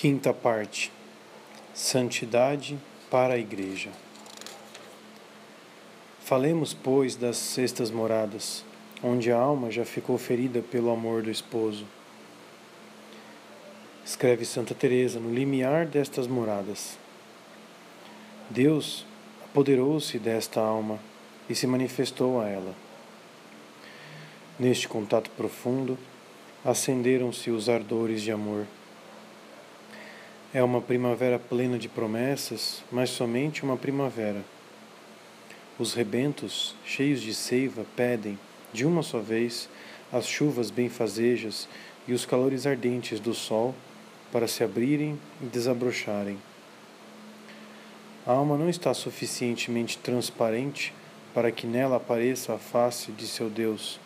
[0.00, 0.92] Quinta parte:
[1.74, 2.78] Santidade
[3.10, 3.90] para a Igreja.
[6.20, 8.64] Falemos, pois, das sextas moradas,
[9.02, 11.84] onde a alma já ficou ferida pelo amor do esposo.
[14.04, 16.96] Escreve Santa Teresa no limiar destas moradas.
[18.48, 19.04] Deus
[19.46, 21.00] apoderou-se desta alma
[21.50, 22.72] e se manifestou a ela.
[24.60, 25.98] Neste contato profundo,
[26.64, 28.64] acenderam-se os ardores de amor
[30.52, 34.42] é uma primavera plena de promessas, mas somente uma primavera.
[35.78, 38.38] Os rebentos, cheios de seiva, pedem,
[38.72, 39.68] de uma só vez,
[40.10, 41.68] as chuvas benfazejas
[42.06, 43.74] e os calores ardentes do sol
[44.32, 46.38] para se abrirem e desabrocharem.
[48.26, 50.94] A alma não está suficientemente transparente
[51.34, 54.00] para que nela apareça a face de seu Deus.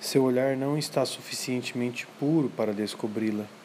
[0.00, 3.59] Seu olhar não está suficientemente puro para descobri-la.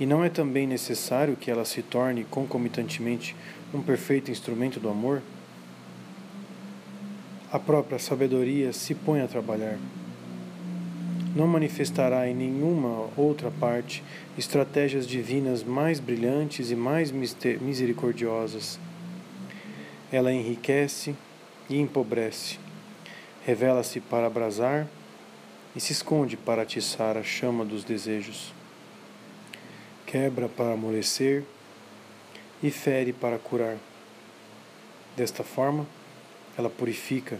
[0.00, 3.36] E não é também necessário que ela se torne concomitantemente
[3.74, 5.20] um perfeito instrumento do amor?
[7.52, 9.76] A própria sabedoria se põe a trabalhar.
[11.36, 14.02] Não manifestará em nenhuma outra parte
[14.38, 18.80] estratégias divinas mais brilhantes e mais misericordiosas.
[20.10, 21.14] Ela enriquece
[21.68, 22.58] e empobrece,
[23.44, 24.88] revela-se para abrasar
[25.76, 28.58] e se esconde para atiçar a chama dos desejos
[30.10, 31.44] quebra para amolecer
[32.60, 33.76] e fere para curar.
[35.16, 35.86] Desta forma,
[36.58, 37.38] ela purifica,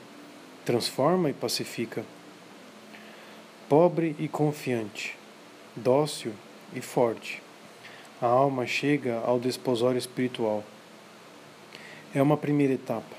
[0.65, 2.05] transforma e pacifica.
[3.69, 5.17] Pobre e confiante,
[5.75, 6.33] dócil
[6.73, 7.43] e forte,
[8.23, 10.63] a alma chega ao desposório espiritual.
[12.15, 13.17] É uma primeira etapa.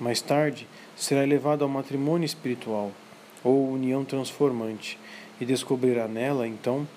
[0.00, 2.90] Mais tarde, será elevada ao matrimônio espiritual
[3.44, 4.98] ou união transformante
[5.40, 6.88] e descobrirá nela, então,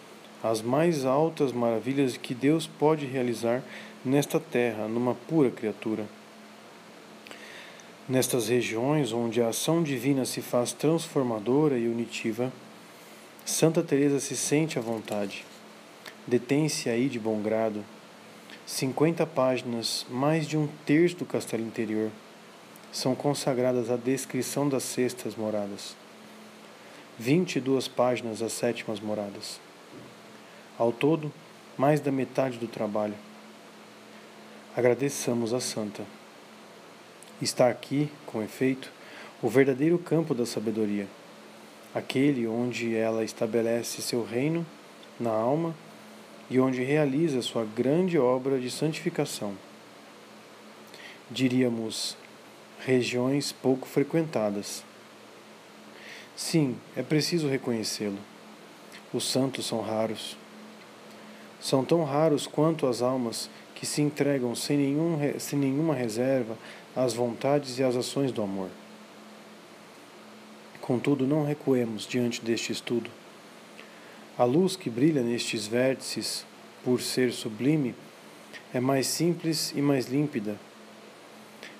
[0.43, 3.63] as mais altas maravilhas que Deus pode realizar
[4.03, 6.05] nesta terra, numa pura criatura.
[8.09, 12.51] Nestas regiões onde a ação divina se faz transformadora e unitiva,
[13.45, 15.45] Santa Teresa se sente à vontade.
[16.27, 17.83] Detém-se aí de bom grado.
[18.65, 22.09] 50 páginas, mais de um terço do castelo interior,
[22.91, 25.95] são consagradas à descrição das sextas moradas.
[27.17, 29.62] 22 páginas às sétimas moradas.
[30.77, 31.31] Ao todo,
[31.77, 33.13] mais da metade do trabalho.
[34.75, 36.03] Agradeçamos a Santa.
[37.39, 38.91] Está aqui, com efeito,
[39.41, 41.07] o verdadeiro campo da sabedoria,
[41.93, 44.65] aquele onde ela estabelece seu reino
[45.19, 45.75] na alma
[46.49, 49.55] e onde realiza sua grande obra de santificação.
[51.29, 52.17] Diríamos,
[52.79, 54.83] regiões pouco frequentadas.
[56.35, 58.17] Sim, é preciso reconhecê-lo.
[59.13, 60.35] Os santos são raros
[61.63, 66.57] são tão raros quanto as almas que se entregam sem, nenhum, sem nenhuma reserva
[66.93, 68.69] às vontades e às ações do amor.
[70.81, 73.09] Contudo, não recuemos diante deste estudo.
[74.37, 76.45] A luz que brilha nestes vértices,
[76.83, 77.95] por ser sublime,
[78.73, 80.57] é mais simples e mais límpida.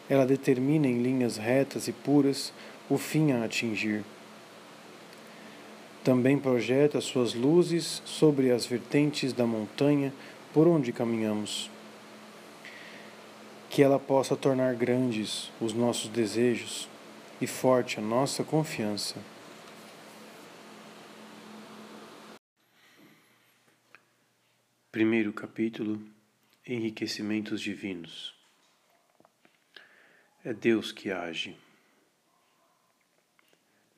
[0.10, 2.54] Ela determina em linhas retas e puras
[2.90, 4.06] o fim a atingir
[6.04, 10.14] também projeta suas luzes sobre as vertentes da montanha
[10.54, 11.72] por onde caminhamos.
[13.70, 16.90] Que ela possa tornar grandes os nossos desejos
[17.40, 19.16] e forte a nossa confiança.
[24.92, 26.00] Primeiro capítulo
[26.68, 28.36] Enriquecimentos Divinos.
[30.46, 31.58] É Deus que age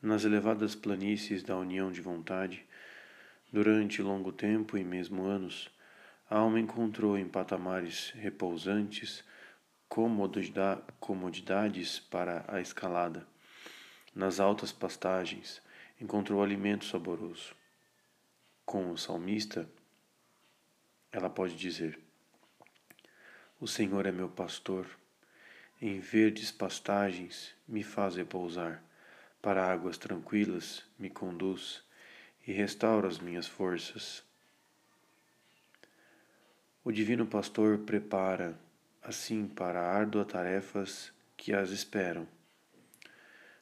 [0.05, 2.63] nas elevadas planícies da união de vontade,
[3.51, 5.67] durante longo tempo e mesmo anos,
[6.29, 9.23] a alma encontrou em patamares repousantes
[10.99, 13.25] comodidades para a escalada.
[14.13, 15.59] Nas altas pastagens,
[15.99, 17.55] encontrou alimento saboroso.
[18.63, 19.67] Com o salmista,
[21.11, 21.99] ela pode dizer:
[23.59, 24.85] O Senhor é meu pastor,
[25.81, 28.84] em verdes pastagens me faz repousar
[29.45, 31.83] para águas tranquilas me conduz
[32.47, 34.23] e restaura as minhas forças.
[36.83, 38.57] O Divino Pastor prepara,
[39.03, 42.27] assim, para árduas tarefas que as esperam.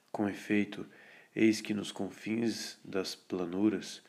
[0.10, 0.88] Com efeito,
[1.36, 4.02] eis que nos confins das planuras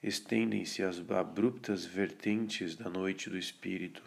[0.00, 4.00] estendem-se as abruptas vertentes da noite do espírito.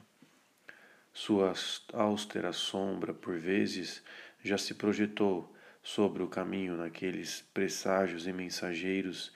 [1.12, 1.54] Sua
[1.92, 4.02] austera sombra, por vezes,
[4.42, 9.32] já se projetou sobre o caminho naqueles presságios e mensageiros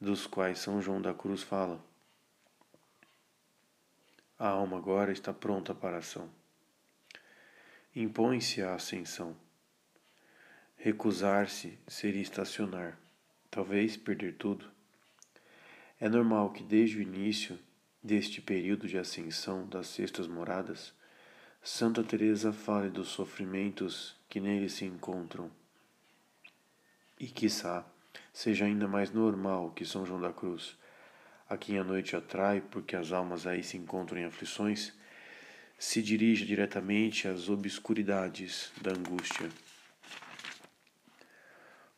[0.00, 1.84] dos quais São João da Cruz fala.
[4.38, 6.30] A alma agora está pronta para a ação.
[7.94, 9.34] Impõe-se a ascensão.
[10.76, 12.98] Recusar-se seria estacionar,
[13.50, 14.70] talvez perder tudo.
[15.98, 17.58] É normal que desde o início
[18.02, 20.92] deste período de ascensão das sextas moradas,
[21.68, 25.50] Santa Teresa fale dos sofrimentos que nele se encontram.
[27.18, 27.84] E quiçá
[28.32, 30.76] seja ainda mais normal que São João da Cruz,
[31.48, 34.92] a quem a noite atrai porque as almas aí se encontram em aflições,
[35.76, 39.50] se dirija diretamente às obscuridades da angústia.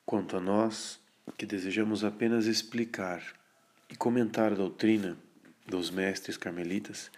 [0.06, 0.98] Quanto a nós,
[1.36, 3.22] que desejamos apenas explicar
[3.90, 5.18] e comentar a doutrina
[5.66, 7.10] dos mestres carmelitas,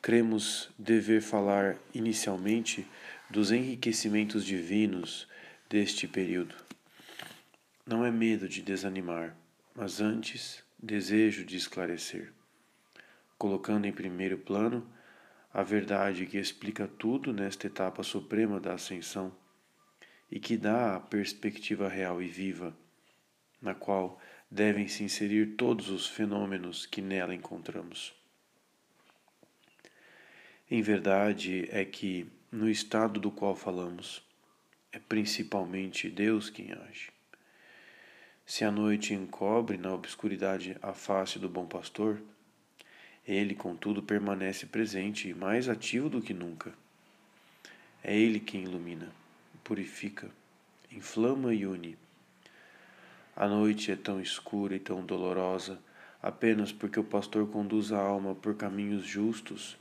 [0.00, 2.86] cremos dever falar inicialmente
[3.28, 5.28] dos enriquecimentos divinos
[5.68, 6.54] deste período.
[7.84, 9.36] Não é medo de desanimar,
[9.74, 12.32] mas antes desejo de esclarecer,
[13.38, 14.86] colocando em primeiro plano
[15.52, 19.32] a verdade que explica tudo nesta etapa suprema da ascensão
[20.30, 22.76] e que dá a perspectiva real e viva,
[23.60, 24.20] na qual
[24.50, 28.14] devem se inserir todos os fenômenos que nela encontramos.
[30.68, 34.20] Em verdade é que, no estado do qual falamos,
[34.90, 37.12] é principalmente Deus quem age.
[38.44, 42.20] Se a noite encobre na obscuridade a face do bom pastor,
[43.24, 46.74] ele, contudo, permanece presente e mais ativo do que nunca.
[48.02, 49.12] É ele quem ilumina,
[49.62, 50.28] purifica,
[50.90, 51.96] inflama e une.
[53.36, 55.80] A noite é tão escura e tão dolorosa
[56.20, 59.78] apenas porque o pastor conduz a alma por caminhos justos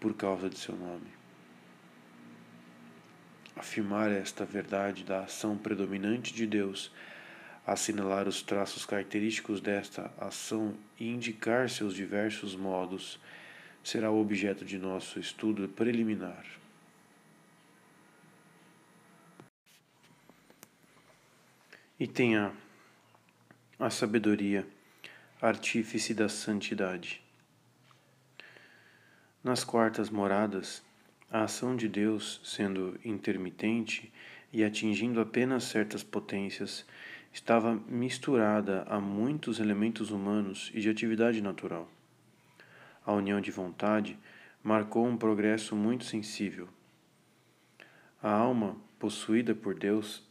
[0.00, 1.06] por causa de seu nome.
[3.54, 6.90] Afirmar esta verdade da ação predominante de Deus
[7.66, 13.20] assinalar os traços característicos desta ação e indicar seus diversos modos
[13.84, 16.44] será o objeto de nosso estudo preliminar.
[21.98, 22.52] E tenha
[23.78, 24.66] a sabedoria,
[25.40, 27.22] artífice da santidade.
[29.42, 30.82] Nas quartas moradas,
[31.30, 34.12] a ação de Deus, sendo intermitente
[34.52, 36.84] e atingindo apenas certas potências,
[37.32, 41.88] estava misturada a muitos elementos humanos e de atividade natural.
[43.02, 44.18] A união de vontade
[44.62, 46.68] marcou um progresso muito sensível.
[48.22, 50.22] A alma, possuída por Deus,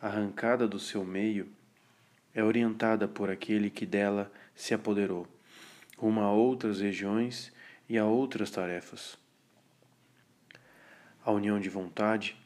[0.00, 1.48] arrancada do seu meio,
[2.32, 5.26] é orientada por aquele que dela se apoderou,
[5.98, 7.52] rumo a outras regiões
[7.88, 9.18] e a outras tarefas.
[11.24, 12.36] A união de vontade,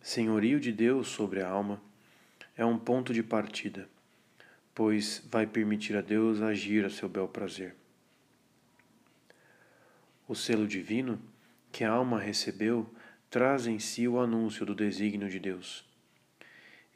[0.00, 1.80] senhorio de Deus sobre a alma,
[2.56, 3.88] é um ponto de partida,
[4.74, 7.74] pois vai permitir a Deus agir a seu bel prazer.
[10.28, 11.20] O selo divino
[11.70, 12.88] que a alma recebeu
[13.28, 15.84] traz em si o anúncio do desígnio de Deus.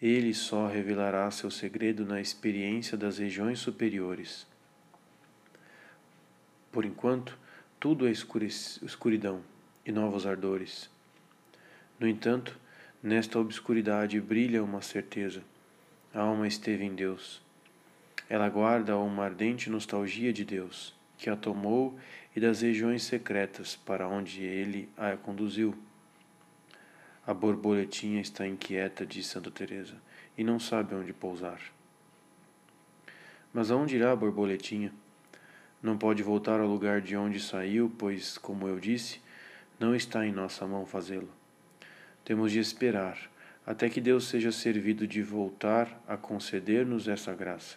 [0.01, 4.47] Ele só revelará seu segredo na experiência das regiões superiores.
[6.71, 7.39] Por enquanto,
[7.79, 9.43] tudo é escuridão
[9.85, 10.91] e novos ardores.
[11.99, 12.59] No entanto,
[13.07, 15.41] Nesta obscuridade brilha uma certeza.
[16.13, 17.41] A alma esteve em Deus.
[18.29, 21.97] Ela guarda uma ardente nostalgia de Deus, que a tomou
[22.35, 25.73] e das regiões secretas para onde ele a conduziu.
[27.25, 29.95] A borboletinha está inquieta, diz Santa Teresa,
[30.37, 31.61] e não sabe onde pousar.
[33.53, 34.93] Mas aonde irá a borboletinha?
[35.83, 39.21] Não pode voltar ao lugar de onde saiu, pois, como eu disse,
[39.79, 41.29] não está em nossa mão fazê-lo.
[42.25, 43.19] Temos de esperar
[43.67, 47.77] até que Deus seja servido de voltar a conceder-nos essa graça.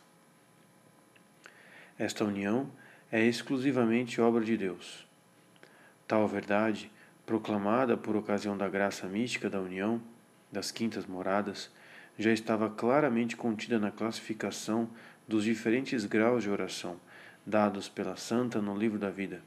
[1.97, 2.71] Esta união
[3.11, 5.05] é exclusivamente obra de Deus.
[6.07, 6.91] Tal verdade,
[7.25, 10.01] proclamada por ocasião da graça mística da união,
[10.51, 11.69] das quintas moradas,
[12.17, 14.89] já estava claramente contida na classificação
[15.27, 16.99] dos diferentes graus de oração
[17.45, 19.41] dados pela Santa no Livro da Vida.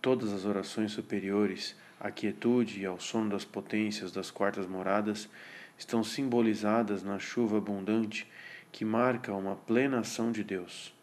[0.00, 5.28] Todas as orações superiores a quietude e ao sono das potências das quartas moradas
[5.76, 8.26] estão simbolizadas na chuva abundante
[8.72, 10.94] que marca uma plena ação de Deus.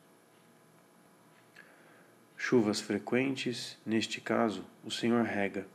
[2.35, 5.67] Chuvas frequentes, neste caso, o Senhor rega,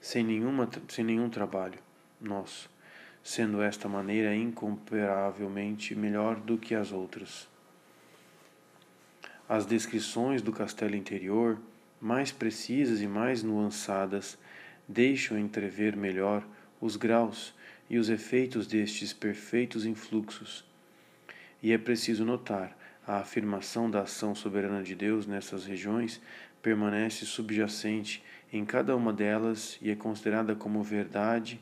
[0.00, 1.78] sem, nenhuma, sem nenhum trabalho
[2.20, 2.70] nosso,
[3.22, 7.48] sendo esta maneira incomparavelmente melhor do que as outras.
[9.50, 11.60] As descrições do castelo interior,
[12.00, 14.38] mais precisas e mais nuançadas,
[14.86, 16.46] deixam entrever melhor
[16.80, 17.52] os graus
[17.90, 20.64] e os efeitos destes perfeitos influxos.
[21.60, 26.20] E é preciso notar a afirmação da ação soberana de Deus nessas regiões
[26.62, 31.60] permanece subjacente em cada uma delas e é considerada como verdade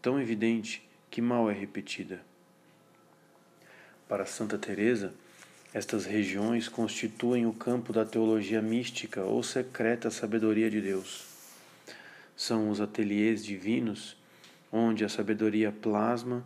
[0.00, 2.22] tão evidente que mal é repetida.
[4.08, 5.12] Para Santa Teresa,
[5.72, 11.24] estas regiões constituem o campo da teologia mística ou secreta sabedoria de Deus.
[12.36, 14.16] São os ateliês divinos
[14.72, 16.44] onde a sabedoria plasma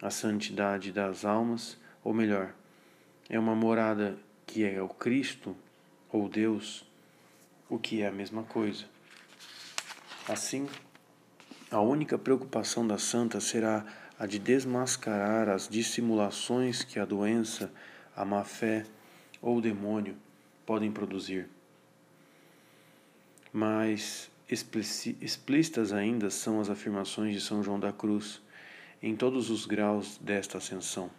[0.00, 2.52] a santidade das almas, ou melhor,
[3.28, 4.16] é uma morada
[4.46, 5.56] que é o Cristo
[6.12, 6.84] ou Deus,
[7.68, 8.84] o que é a mesma coisa.
[10.28, 10.68] Assim,
[11.70, 13.84] a única preocupação da santa será
[14.18, 17.72] a de desmascarar as dissimulações que a doença,
[18.16, 18.86] a má fé
[19.42, 20.16] ou o demônio
[20.64, 21.48] podem produzir.
[23.52, 28.40] Mas explícitas ainda são as afirmações de São João da Cruz
[29.02, 31.10] em todos os graus desta ascensão.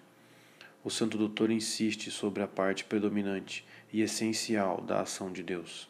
[0.84, 5.90] O Santo Doutor insiste sobre a parte predominante e essencial da ação de Deus.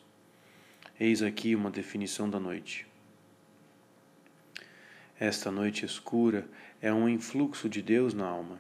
[1.00, 2.88] Eis aqui uma definição da noite.
[5.20, 6.48] Esta noite escura
[6.82, 8.60] é um influxo de Deus na alma,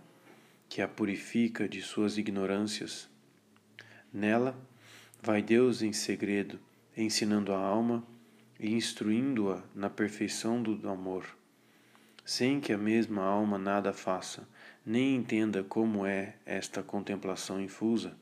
[0.69, 3.09] que a purifica de suas ignorâncias.
[4.13, 4.57] Nela
[5.21, 6.59] vai Deus em segredo,
[6.95, 8.03] ensinando a alma
[8.59, 11.25] e instruindo-a na perfeição do amor,
[12.25, 14.47] sem que a mesma alma nada faça,
[14.85, 18.15] nem entenda como é esta contemplação infusa.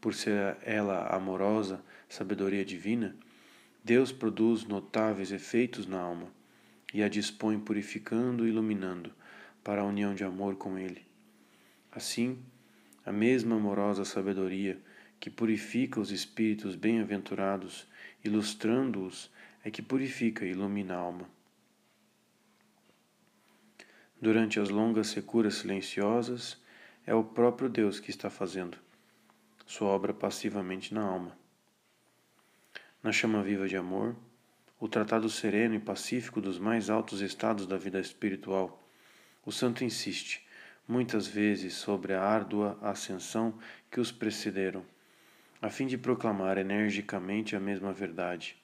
[0.00, 3.16] Por ser ela amorosa, sabedoria divina,
[3.82, 6.28] Deus produz notáveis efeitos na alma
[6.92, 9.12] e a dispõe purificando e iluminando
[9.62, 11.07] para a união de amor com Ele.
[11.98, 12.38] Assim,
[13.04, 14.80] a mesma amorosa sabedoria
[15.18, 17.88] que purifica os espíritos bem-aventurados,
[18.24, 19.28] ilustrando-os,
[19.64, 21.28] é que purifica e ilumina a alma.
[24.22, 26.62] Durante as longas securas silenciosas,
[27.04, 28.78] é o próprio Deus que está fazendo
[29.66, 31.36] sua obra passivamente na alma.
[33.02, 34.14] Na chama viva de amor,
[34.78, 38.88] o tratado sereno e pacífico dos mais altos estados da vida espiritual,
[39.44, 40.46] o santo insiste,
[40.88, 43.56] muitas vezes, sobre a árdua ascensão
[43.90, 44.82] que os precederam,
[45.60, 48.56] a fim de proclamar energicamente a mesma verdade.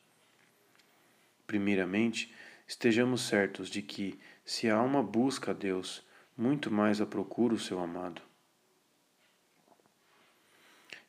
[1.47, 2.33] Primeiramente,
[2.67, 6.03] estejamos certos de que, se a alma busca a Deus,
[6.37, 8.23] muito mais a procura o seu amado.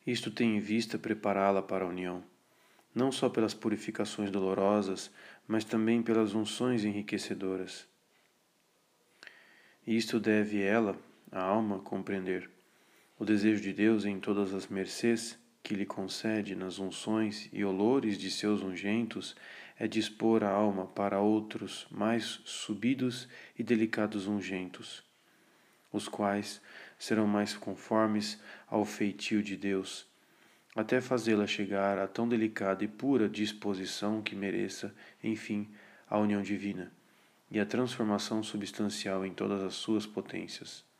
[0.06, 2.22] Isto tem em vista prepará-la para a união,
[2.94, 5.10] não só pelas purificações dolorosas,
[5.48, 7.88] mas também pelas unções enriquecedoras.
[9.86, 10.98] Isto deve ela,
[11.36, 12.48] a alma, compreender.
[13.18, 18.16] O desejo de Deus em todas as mercês que lhe concede nas unções e olores
[18.16, 19.36] de seus ungentos
[19.78, 23.28] é dispor a alma para outros mais subidos
[23.58, 25.04] e delicados ungentos,
[25.92, 26.62] os quais
[26.98, 30.06] serão mais conformes ao feitio de Deus,
[30.74, 35.68] até fazê-la chegar a tão delicada e pura disposição que mereça, enfim,
[36.08, 36.90] a união divina
[37.50, 40.95] e a transformação substancial em todas as suas potências.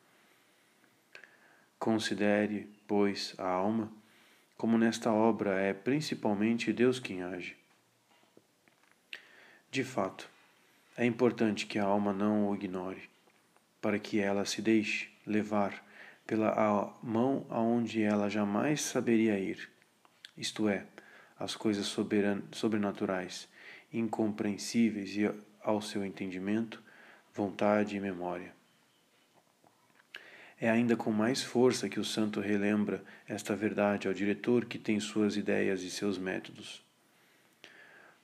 [1.78, 3.92] Considere, pois, a alma
[4.56, 7.56] como nesta obra é principalmente Deus quem age.
[9.70, 10.30] De fato,
[10.96, 13.10] é importante que a alma não o ignore,
[13.82, 15.84] para que ela se deixe levar
[16.26, 19.68] pela mão aonde ela jamais saberia ir,
[20.36, 20.86] isto é,
[21.38, 21.94] as coisas
[22.52, 23.46] sobrenaturais,
[23.92, 25.30] incompreensíveis e
[25.62, 26.82] ao seu entendimento,
[27.34, 28.55] vontade e memória.
[30.58, 34.98] É ainda com mais força que o santo relembra esta verdade ao diretor que tem
[34.98, 36.82] suas ideias e seus métodos.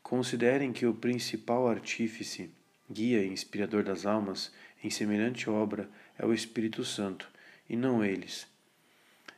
[0.03, 2.51] Considerem que o principal artífice,
[2.91, 7.29] guia e inspirador das almas em semelhante obra é o Espírito Santo,
[7.69, 8.47] e não eles.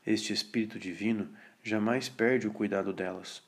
[0.07, 1.29] Este Espírito Divino
[1.63, 3.43] jamais perde o cuidado delas.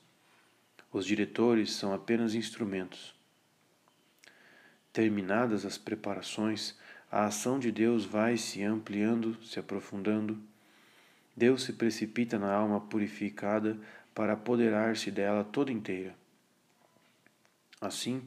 [0.91, 3.13] Os diretores são apenas instrumentos.
[4.91, 6.75] Terminadas as preparações,
[7.09, 10.37] a ação de Deus vai se ampliando, se aprofundando.
[11.35, 13.77] Deus se precipita na alma purificada
[14.13, 16.13] para apoderar-se dela toda inteira.
[17.79, 18.21] Assim,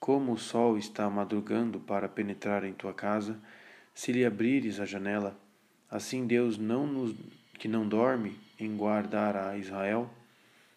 [0.00, 3.38] como o sol está madrugando para penetrar em tua casa,
[3.94, 5.38] se lhe abrires a janela,
[5.90, 7.14] assim Deus não nos,
[7.58, 10.08] que não dorme em guardar a Israel,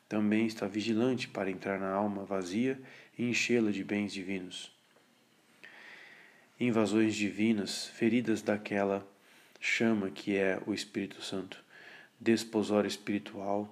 [0.09, 2.79] também está vigilante para entrar na alma vazia
[3.17, 4.74] e enchê-la de bens divinos
[6.59, 9.05] invasões divinas, feridas daquela
[9.59, 11.61] chama que é o Espírito Santo,
[12.19, 13.69] desposório espiritual,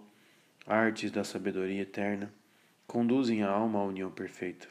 [0.67, 2.33] artes da sabedoria eterna,
[2.85, 4.67] conduzem a alma à união perfeita.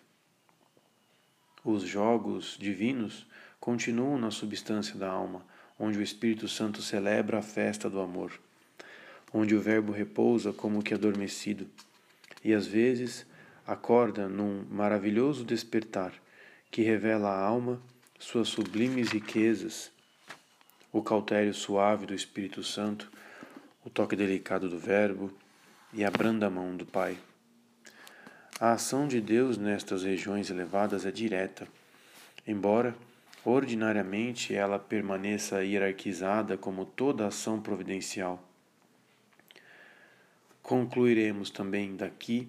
[1.64, 3.26] Os jogos divinos
[3.58, 5.44] continuam na substância da alma,
[5.78, 8.32] onde o Espírito Santo celebra a festa do amor.
[9.32, 11.66] onde o Verbo repousa como que adormecido,
[12.44, 13.26] e às vezes
[13.66, 16.12] acorda num maravilhoso despertar
[16.70, 17.80] que revela à alma
[18.22, 19.90] suas sublimes riquezas,
[20.92, 23.10] o cautério suave do Espírito Santo,
[23.84, 25.30] o toque delicado do Verbo
[25.92, 27.18] e a branda mão do Pai.
[28.60, 31.66] A ação de Deus nestas regiões elevadas é direta,
[32.46, 32.94] embora
[33.44, 38.40] ordinariamente ela permaneça hierarquizada como toda ação providencial.
[40.62, 42.48] Concluiremos também daqui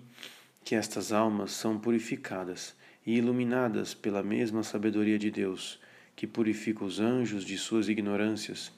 [0.63, 2.75] que estas almas são purificadas
[3.05, 5.79] e iluminadas pela mesma sabedoria de Deus,
[6.15, 8.72] que purifica os anjos de suas ignorâncias,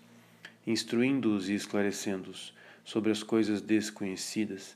[0.65, 2.53] instruindo-os e esclarecendo-os
[2.83, 4.75] sobre as coisas desconhecidas,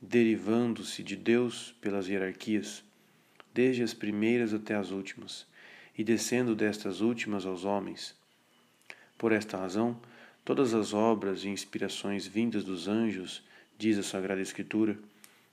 [0.00, 2.84] derivando-se de Deus pelas hierarquias,
[3.52, 5.46] desde as primeiras até as últimas,
[5.96, 8.14] e descendo destas últimas aos homens.
[9.18, 10.00] Por esta razão,
[10.44, 13.42] todas as obras e inspirações vindas dos anjos
[13.76, 14.98] diz a Sagrada Escritura,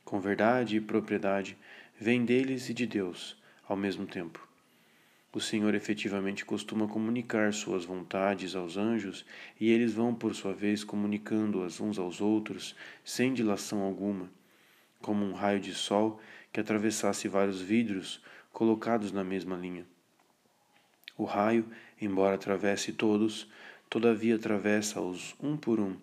[0.05, 1.57] com verdade e propriedade,
[1.99, 3.35] vem deles e de Deus
[3.67, 4.47] ao mesmo tempo.
[5.33, 9.25] O Senhor efetivamente costuma comunicar suas vontades aos anjos
[9.59, 14.29] e eles vão, por sua vez, comunicando-as uns aos outros, sem dilação alguma,
[15.01, 16.19] como um raio de sol
[16.51, 19.85] que atravessasse vários vidros colocados na mesma linha.
[21.17, 21.65] O raio,
[21.99, 23.47] embora atravesse todos,
[23.89, 25.97] todavia atravessa-os um por um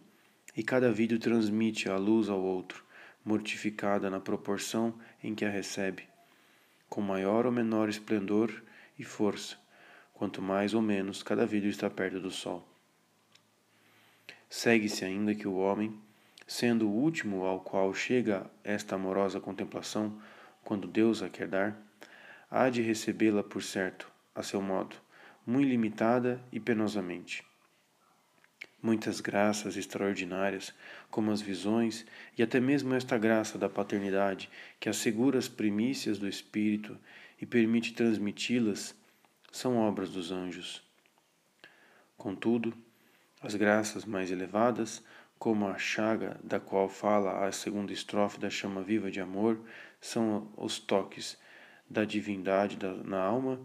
[0.56, 2.83] e cada vidro transmite a luz ao outro,
[3.24, 6.06] mortificada na proporção em que a recebe,
[6.88, 8.62] com maior ou menor esplendor
[8.98, 9.56] e força,
[10.12, 12.68] quanto mais ou menos cada vidro está perto do sol.
[14.50, 15.98] Segue-se ainda que o homem,
[16.46, 20.20] sendo o último ao qual chega esta amorosa contemplação,
[20.62, 21.76] quando Deus a quer dar,
[22.50, 24.96] há de recebê-la por certo, a seu modo,
[25.46, 27.42] muito limitada e penosamente
[28.84, 30.74] muitas graças extraordinárias,
[31.10, 32.04] como as visões
[32.36, 36.98] e até mesmo esta graça da paternidade, que assegura as primícias do Espírito
[37.40, 38.94] e permite transmiti-las,
[39.50, 40.82] são obras dos anjos.
[42.14, 42.74] Contudo,
[43.40, 45.02] as graças mais elevadas,
[45.38, 49.58] como a chaga da qual fala a segunda estrofe da chama viva de amor,
[49.98, 51.38] são os toques
[51.88, 53.58] da divindade na alma,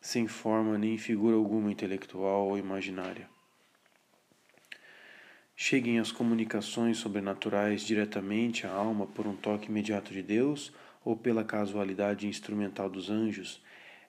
[0.00, 3.32] sem forma nem figura alguma intelectual ou imaginária
[5.56, 10.72] cheguem as comunicações sobrenaturais diretamente à alma por um toque imediato de Deus
[11.04, 13.62] ou pela casualidade instrumental dos anjos,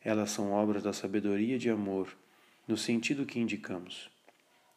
[0.04, 2.16] elas são obras da sabedoria de amor,
[2.68, 4.10] no sentido que indicamos.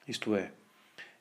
[0.07, 0.53] Isto é,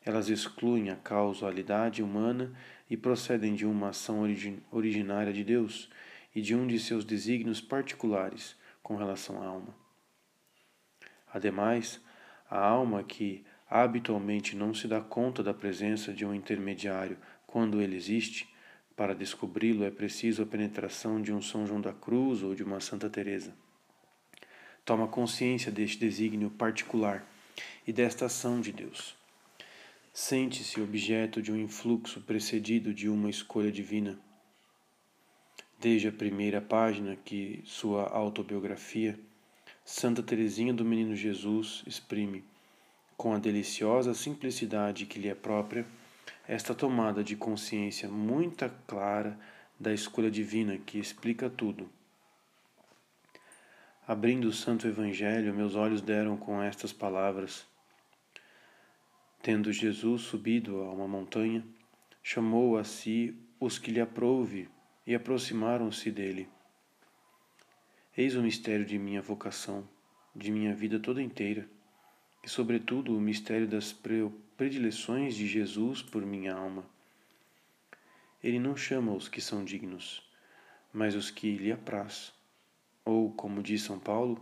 [0.03, 2.53] elas excluem a causalidade humana
[2.89, 5.89] e procedem de uma ação origin originária de Deus
[6.33, 9.75] e de um de seus desígnios particulares com relação à alma.
[11.33, 12.01] Ademais,
[12.49, 17.95] a alma que habitualmente não se dá conta da presença de um intermediário quando ele
[17.95, 18.47] existe,
[18.95, 22.80] para descobri-lo é preciso a penetração de um São João da Cruz ou de uma
[22.80, 23.53] Santa Teresa.
[24.84, 27.27] Toma consciência deste desígnio particular
[27.86, 29.15] e desta ação de Deus.
[30.13, 34.17] Sente-se objeto de um influxo precedido de uma escolha divina.
[35.80, 39.19] Desde a primeira página que sua autobiografia,
[39.86, 42.43] Santa Teresinha do Menino Jesus exprime
[43.17, 45.88] com a deliciosa simplicidade que lhe é própria,
[46.47, 49.38] esta tomada de consciência muito clara
[49.80, 51.89] da escolha divina que explica tudo.
[54.08, 57.65] Abrindo o Santo Evangelho, meus olhos deram com estas palavras.
[59.41, 61.65] Tendo Jesus subido a uma montanha,
[62.21, 64.69] chamou a si os que lhe aprouve
[65.06, 66.47] e aproximaram-se dele.
[68.15, 69.88] Eis o mistério de minha vocação,
[70.36, 71.67] de minha vida toda inteira
[72.47, 73.93] e, sobretudo, o mistério das
[74.55, 76.86] predileções de Jesus por minha alma.
[78.41, 80.23] Ele não chama os que são dignos,
[80.93, 82.31] mas os que lhe apraz.
[83.03, 84.41] Ou, como diz São Paulo,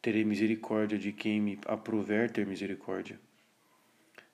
[0.00, 3.20] terei misericórdia de quem me aprover ter misericórdia.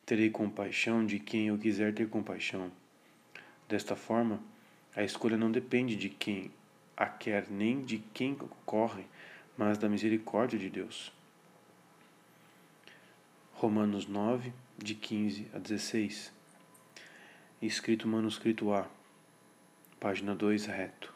[0.07, 2.71] Terei compaixão de quem eu quiser ter compaixão.
[3.69, 4.41] Desta forma,
[4.95, 6.53] a escolha não depende de quem
[6.97, 9.05] a quer nem de quem corre,
[9.59, 11.13] mas da misericórdia de Deus.
[13.57, 16.33] Romanos 9, de 15 a 16.
[17.63, 18.85] Escrito manuscrito A,
[20.01, 21.15] página 2, reto.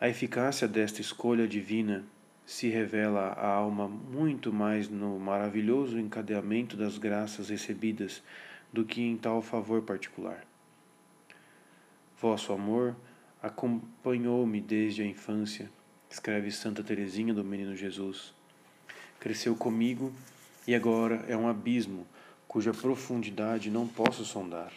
[0.00, 2.04] A eficácia desta escolha divina
[2.46, 8.22] se revela à alma muito mais no maravilhoso encadeamento das graças recebidas
[8.72, 10.46] do que em tal favor particular.
[12.16, 12.94] Vosso amor
[13.42, 15.68] acompanhou-me desde a infância,
[16.08, 18.32] escreve Santa Teresinha do Menino Jesus
[19.22, 20.12] cresceu comigo
[20.66, 22.04] e agora é um abismo
[22.48, 24.72] cuja profundidade não posso sondar.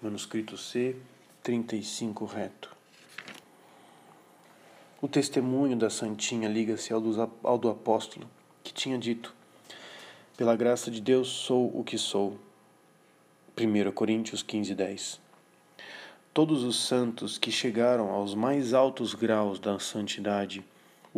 [0.00, 0.96] Manuscrito C,
[1.42, 2.74] 35 reto.
[5.02, 7.02] O testemunho da Santinha liga-se ao,
[7.42, 8.26] ao do apóstolo,
[8.64, 9.34] que tinha dito:
[10.34, 12.38] Pela graça de Deus sou o que sou.
[13.58, 15.20] 1 Coríntios 15, 10.
[16.32, 20.64] Todos os santos que chegaram aos mais altos graus da santidade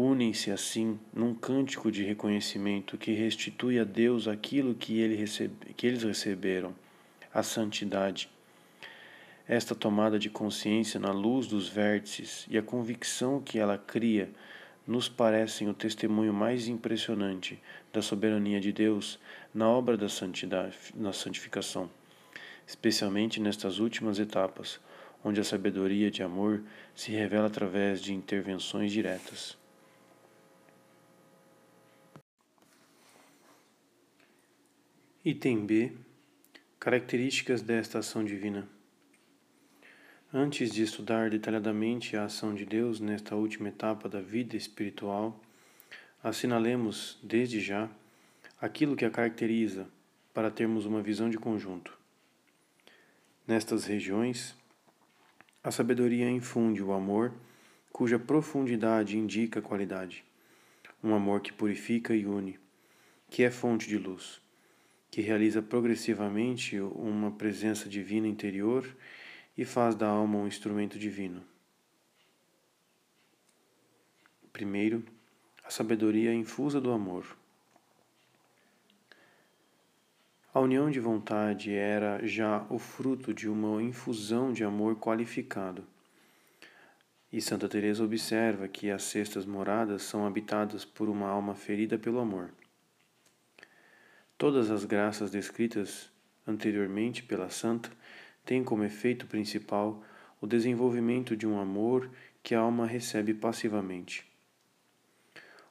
[0.00, 5.86] unem-se assim num cântico de reconhecimento que restitui a Deus aquilo que, ele recebe, que
[5.86, 6.74] eles receberam,
[7.34, 8.30] a santidade
[9.48, 14.30] esta tomada de consciência na luz dos vértices e a convicção que ela cria
[14.86, 19.18] nos parecem o testemunho mais impressionante da soberania de Deus
[19.54, 21.90] na obra da santidade, na santificação,
[22.66, 24.78] especialmente nestas últimas etapas,
[25.24, 26.62] onde a sabedoria de amor
[26.94, 29.57] se revela através de intervenções diretas.
[35.24, 35.90] Item B
[36.78, 38.68] Características desta ação divina.
[40.32, 45.36] Antes de estudar detalhadamente a ação de Deus nesta última etapa da vida espiritual,
[46.22, 47.90] assinalemos, desde já,
[48.60, 49.88] aquilo que a caracteriza
[50.32, 51.98] para termos uma visão de conjunto.
[53.44, 54.54] Nestas regiões,
[55.64, 57.34] a sabedoria infunde o amor,
[57.90, 60.24] cuja profundidade indica a qualidade.
[61.02, 62.56] Um amor que purifica e une,
[63.28, 64.40] que é fonte de luz,
[65.10, 68.86] que realiza progressivamente uma presença divina interior
[69.56, 71.42] e faz da alma um instrumento divino.
[74.52, 75.04] Primeiro,
[75.64, 77.36] a sabedoria infusa do amor.
[80.52, 85.84] A união de vontade era já o fruto de uma infusão de amor qualificado.
[87.30, 92.18] E Santa Teresa observa que as sextas moradas são habitadas por uma alma ferida pelo
[92.18, 92.50] amor.
[94.38, 96.12] Todas as graças descritas
[96.46, 97.90] anteriormente pela santa
[98.44, 100.00] tem como efeito principal
[100.40, 102.08] o desenvolvimento de um amor
[102.40, 104.24] que a alma recebe passivamente.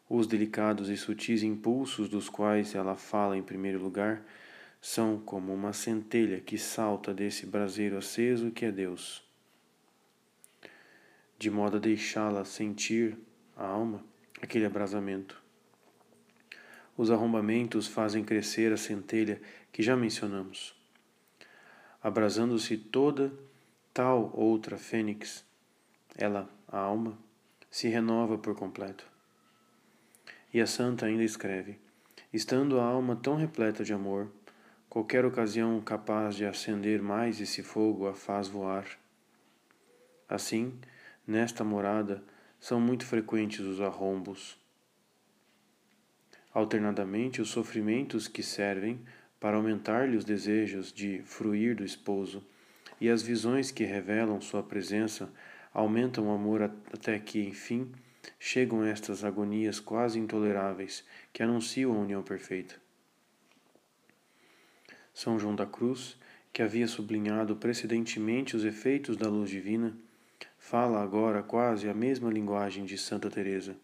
[0.10, 4.22] Os delicados e sutis impulsos dos quais ela fala em primeiro lugar
[4.82, 9.24] são como uma centelha que salta desse braseiro aceso que é Deus.
[11.40, 13.18] De modo a deixá-la sentir,
[13.56, 14.04] a alma,
[14.42, 15.47] aquele abrasamento.
[16.98, 19.40] Os arrombamentos fazem crescer a centelha
[19.72, 20.78] que já mencionamos
[22.02, 23.34] abrasando-se toda
[23.94, 25.44] tal outra fênix,
[26.16, 27.18] ela, a alma,
[27.70, 29.06] se renova por completo.
[30.54, 31.80] E a santa ainda escreve:
[32.32, 34.32] estando a alma tão repleta de amor,
[34.90, 38.86] qualquer ocasião capaz de acender mais esse fogo a faz voar.
[40.30, 40.80] Assim,
[41.26, 42.24] nesta morada
[42.60, 44.58] são muito frequentes os arrombos.
[46.58, 49.00] Alternadamente, os sofrimentos que servem
[49.40, 52.44] para aumentar-lhe os desejos de fruir do esposo,
[53.00, 55.32] e as visões que revelam sua presença
[55.72, 57.92] aumentam o amor até que, enfim,
[58.40, 62.74] chegam estas agonias quase intoleráveis que anunciam a união perfeita.
[65.14, 66.18] São João da Cruz,
[66.52, 69.96] que havia sublinhado precedentemente os efeitos da luz divina,
[70.58, 73.78] fala agora quase a mesma linguagem de Santa Teresa.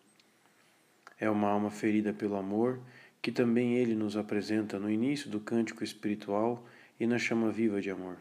[1.20, 2.80] É uma alma ferida pelo amor
[3.22, 6.66] que também ele nos apresenta no início do cântico espiritual
[7.00, 8.18] e na chama viva de amor.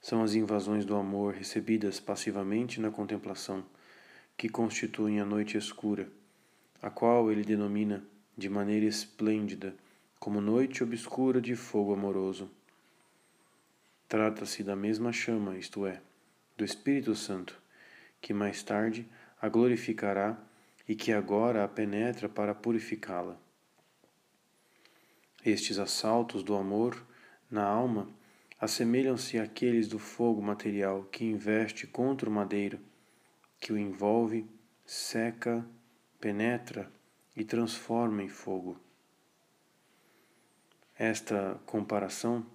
[0.00, 3.62] São as invasões do amor recebidas passivamente na contemplação,
[4.36, 6.08] que constituem a noite escura,
[6.80, 8.02] a qual ele denomina
[8.36, 9.74] de maneira esplêndida
[10.18, 12.50] como noite obscura de fogo amoroso.
[14.08, 16.00] Trata-se da mesma chama, isto é,
[16.56, 17.60] do Espírito Santo,
[18.22, 19.06] que mais tarde
[19.40, 20.38] a glorificará
[20.88, 23.38] e que agora a penetra para purificá-la.
[25.44, 27.04] Estes assaltos do amor
[27.50, 28.08] na alma
[28.60, 32.78] assemelham-se àqueles do fogo material que investe contra o madeiro,
[33.60, 34.46] que o envolve,
[34.86, 35.66] seca,
[36.20, 36.90] penetra
[37.36, 38.78] e transforma em fogo.
[40.96, 42.46] Esta comparação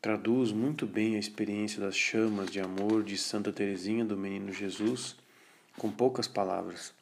[0.00, 5.16] traduz muito bem a experiência das chamas de amor de Santa Teresinha do Menino Jesus
[5.76, 6.92] com poucas palavras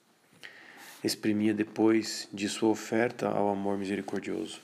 [1.02, 4.60] exprimia depois de sua oferta ao amor misericordioso.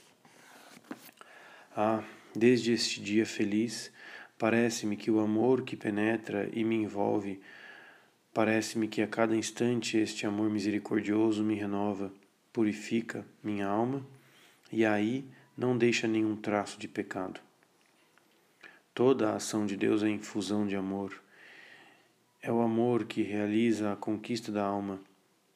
[1.75, 2.03] Ah,
[2.35, 3.91] desde este dia feliz,
[4.37, 7.39] parece-me que o amor que penetra e me envolve,
[8.33, 12.11] parece-me que a cada instante este amor misericordioso me renova,
[12.53, 14.05] purifica minha alma
[14.71, 15.25] e aí
[15.57, 17.39] não deixa nenhum traço de pecado.
[18.93, 21.21] Toda a ação de Deus é infusão de amor.
[22.41, 24.99] É o amor que realiza a conquista da alma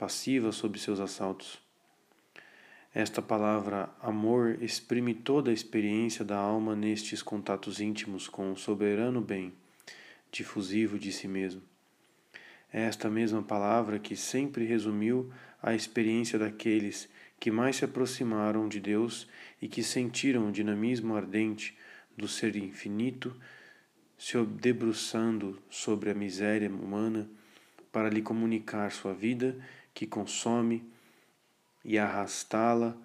[0.01, 1.61] passiva sob seus assaltos.
[2.91, 9.21] Esta palavra amor exprime toda a experiência da alma nestes contatos íntimos com o soberano
[9.21, 9.53] bem,
[10.31, 11.61] difusivo de si mesmo.
[12.73, 17.07] É esta mesma palavra que sempre resumiu a experiência daqueles
[17.39, 19.27] que mais se aproximaram de Deus
[19.61, 21.77] e que sentiram o dinamismo ardente
[22.17, 23.39] do ser infinito
[24.17, 27.29] se debruçando sobre a miséria humana
[27.91, 29.55] para lhe comunicar sua vida
[29.93, 30.89] que consome
[31.83, 32.95] e arrastá-la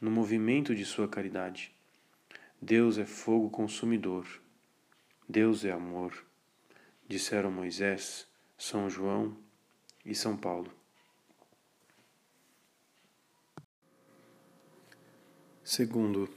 [0.00, 1.74] no movimento de sua caridade.
[2.60, 4.26] Deus é fogo consumidor.
[5.28, 6.24] Deus é amor,
[7.08, 9.36] disseram Moisés, São João
[10.04, 10.70] e São Paulo.
[15.64, 16.28] Segundo,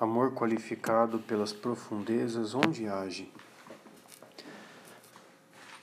[0.00, 3.30] amor qualificado pelas profundezas onde age.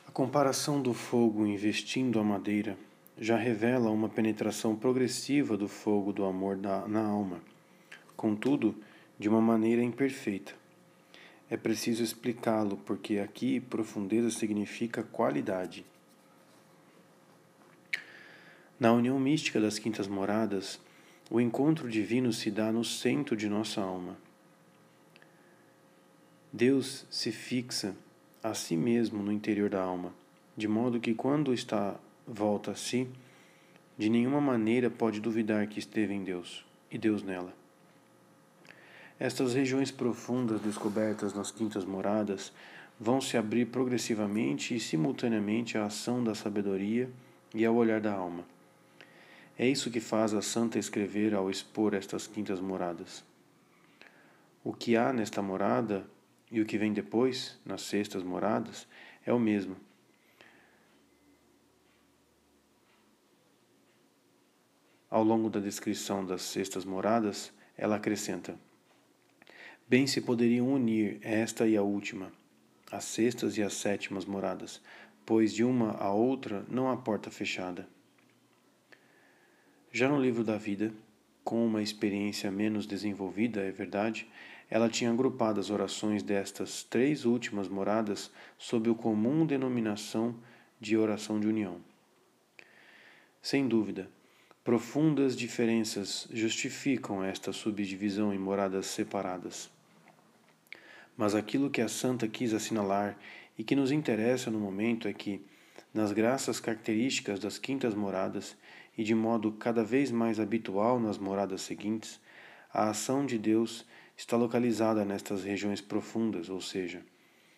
[0.08, 2.76] A comparação do fogo investindo a madeira
[3.18, 7.42] já revela uma penetração progressiva do fogo do amor na, alma,
[8.16, 8.76] contudo,
[9.20, 10.54] de uma maneira imperfeita.
[11.50, 15.86] É preciso explicá-lo, porque aqui profundeza significa qualidade.
[18.80, 20.80] Na união mística das quintas moradas,
[21.30, 24.18] o encontro divino se dá no centro de nossa alma.
[26.52, 27.96] Deus se fixa
[28.42, 30.14] a si mesmo no interior da alma,
[30.58, 33.08] de modo que quando está volta a si,
[33.98, 37.54] de nenhuma maneira pode duvidar que esteve em Deus e Deus nela.
[39.20, 42.52] Estas regiões profundas descobertas nas quintas moradas
[43.00, 47.10] vão se abrir progressivamente e simultaneamente à ação da sabedoria
[47.54, 48.44] e ao olhar da alma.
[49.58, 53.24] É isso que faz a santa escrever ao expor estas quintas moradas.
[54.64, 56.06] O que há nesta morada
[56.52, 58.88] e o que vem depois, nas sextas moradas,
[59.26, 59.76] é o mesmo
[65.14, 68.56] Ao longo da descrição das sextas moradas, ela acrescenta:
[69.88, 72.34] Bem se poderiam unir esta e a última,
[72.92, 74.82] as sextas e as sétimas moradas,
[75.24, 77.88] pois de uma a outra não há porta fechada.
[79.92, 80.92] Já no livro da vida,
[81.44, 84.28] com uma experiência menos desenvolvida, é verdade,
[84.68, 90.36] ela tinha agrupado as orações destas três últimas moradas sob o comum denominação
[90.82, 91.80] de oração de união.
[93.44, 94.10] Sem dúvida,
[94.64, 99.70] Profundas diferenças justificam esta subdivisão em moradas separadas.
[101.18, 103.18] Mas aquilo que a santa quis assinalar
[103.58, 105.46] e que nos interessa no momento é que,
[105.94, 108.56] nas graças características das quintas moradas
[108.98, 112.18] e de modo cada vez mais habitual nas moradas seguintes,
[112.74, 117.06] a ação de Deus está localizada nestas regiões profundas, ou seja,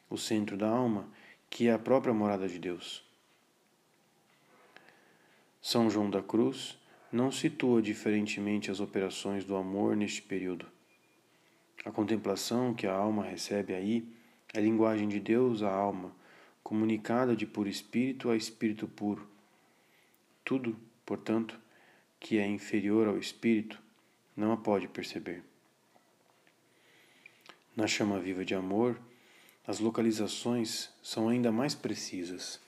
[0.09, 1.07] o centro da alma,
[1.51, 3.05] que é a própria morada de Deus.
[5.61, 6.83] São João da Cruz
[7.15, 10.67] não situa diferentemente as operações do amor neste período.
[11.85, 14.05] A contemplação que a alma recebe aí
[14.53, 16.13] é linguagem de Deus à alma,
[16.61, 19.25] comunicada de puro espírito a espírito puro.
[20.43, 21.57] Tudo, portanto,
[22.19, 23.81] que é inferior ao espírito
[24.35, 25.41] não a pode perceber.
[27.77, 28.99] Na chama viva de amor,
[29.65, 32.59] as localizações são ainda mais precisas.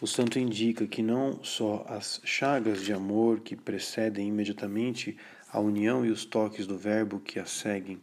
[0.00, 5.14] O santo indica que não só as chagas de amor que precedem imediatamente
[5.52, 8.00] a união e os toques do Verbo que a seguem,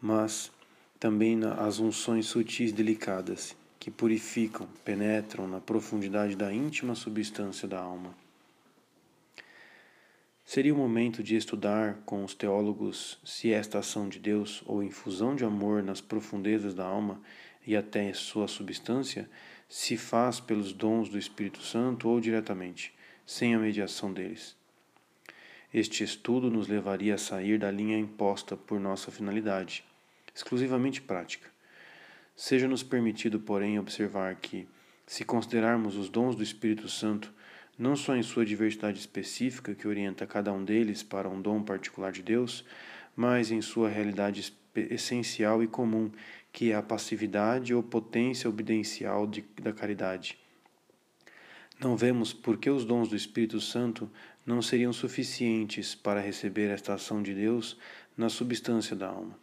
[0.00, 0.52] mas
[1.00, 8.14] também as unções sutis delicadas que purificam, penetram na profundidade da íntima substância da alma.
[10.44, 15.34] Seria o momento de estudar com os teólogos se esta ação de Deus ou infusão
[15.34, 17.20] de amor nas profundezas da alma
[17.66, 19.28] e até sua substância
[19.68, 22.94] se faz pelos dons do Espírito Santo ou diretamente,
[23.26, 24.56] sem a mediação deles.
[25.72, 29.84] Este estudo nos levaria a sair da linha imposta por nossa finalidade,
[30.34, 31.50] exclusivamente prática.
[32.36, 34.68] Seja-nos permitido, porém, observar que,
[35.06, 37.32] se considerarmos os dons do Espírito Santo
[37.78, 42.12] não só em sua diversidade específica que orienta cada um deles para um dom particular
[42.12, 42.64] de Deus,
[43.16, 46.10] mas em sua realidade essencial e comum
[46.54, 50.38] que é a passividade ou potência obediêncial de, da caridade.
[51.80, 54.08] Não vemos por que os dons do Espírito Santo
[54.46, 57.76] não seriam suficientes para receber esta ação de Deus
[58.16, 59.36] na substância da alma.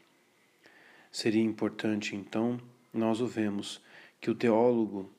[1.12, 2.58] Seria importante, então,
[2.94, 3.82] nós o vemos,
[4.22, 5.12] que o teólogo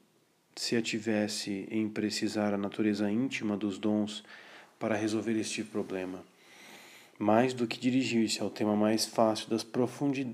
[0.57, 4.25] se ativesse em precisar a natureza íntima dos dons
[4.79, 6.25] para resolver este problema
[7.23, 9.65] mais do que dirigir-se ao tema mais fácil das,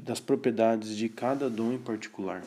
[0.02, 2.42] das propriedades de cada dom em particular.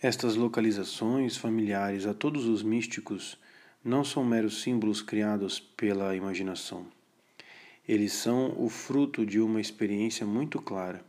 [0.00, 3.36] Estas localizações familiares a todos os místicos
[3.84, 6.86] não são meros símbolos criados pela imaginação.
[7.86, 11.04] Eles são o fruto de uma experiência muito clara.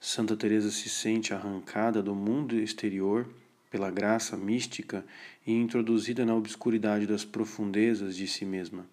[0.00, 3.28] Santa Teresa se sente arrancada do mundo exterior
[3.70, 5.06] pela graça mística
[5.46, 8.84] e introduzida na obscuridade das profundezas de si mesma.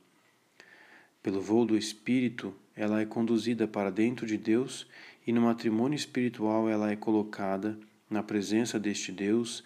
[1.22, 4.88] Pelo voo do espírito, ela é conduzida para dentro de Deus
[5.26, 7.78] e no matrimônio espiritual ela é colocada
[8.10, 9.64] na presença deste Deus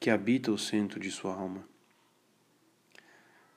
[0.00, 1.64] que habita o centro de sua alma.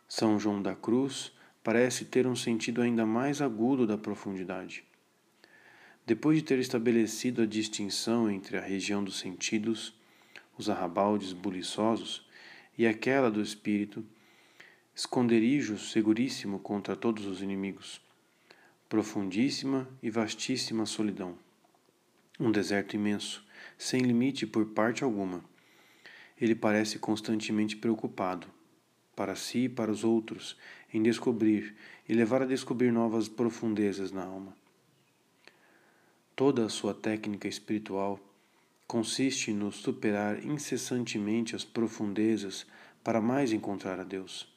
[0.08, 1.32] São João da Cruz
[1.64, 4.84] parece ter um sentido ainda mais agudo da profundidade.
[6.06, 9.94] Depois de ter estabelecido a distinção entre a região dos sentidos,
[10.58, 12.28] os arrabaldes buliçosos,
[12.78, 14.04] e aquela do espírito,
[14.94, 18.02] esconderijo seguríssimo contra todos os inimigos,
[18.90, 21.38] profundíssima e vastíssima solidão,
[22.40, 23.44] um deserto imenso,
[23.78, 25.44] sem limite por parte alguma.
[26.40, 28.48] Ele parece constantemente preocupado,
[29.16, 30.58] para si e para os outros,
[30.94, 31.76] em descobrir
[32.08, 34.54] e levar a descobrir novas profundezas na alma.
[36.36, 38.20] Toda a sua técnica espiritual
[38.88, 42.66] consiste no superar incessantemente as profundezas
[43.04, 44.52] para mais encontrar a Deus.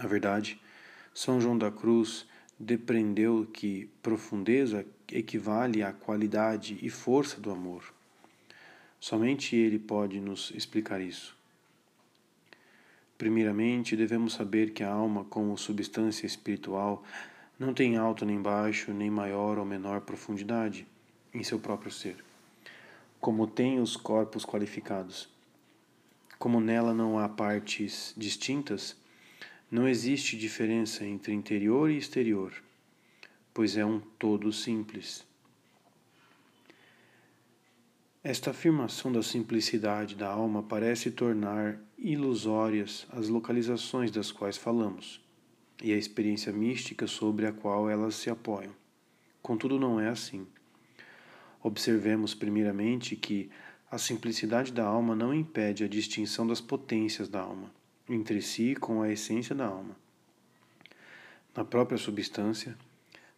[0.00, 0.58] Na verdade,
[1.12, 2.26] São João da Cruz
[2.58, 7.92] depreendeu que profundeza equivale à qualidade e força do amor.
[8.98, 11.36] Somente ele pode nos explicar isso.
[13.18, 17.04] Primeiramente, devemos saber que a alma, como substância espiritual,
[17.58, 20.86] não tem alto nem baixo, nem maior ou menor profundidade
[21.34, 22.24] em seu próprio ser,
[23.20, 25.28] como tem os corpos qualificados.
[26.38, 28.96] Como nela não há partes distintas,
[29.70, 32.52] não existe diferença entre interior e exterior,
[33.54, 35.24] pois é um todo simples.
[38.22, 45.20] Esta afirmação da simplicidade da alma parece tornar ilusórias as localizações das quais falamos
[45.82, 48.74] e a experiência mística sobre a qual elas se apoiam.
[49.40, 50.46] Contudo, não é assim.
[51.62, 53.50] Observemos, primeiramente, que
[53.90, 57.72] a simplicidade da alma não impede a distinção das potências da alma,
[58.14, 59.96] entre si com a essência da alma.
[61.56, 62.76] Na própria substância,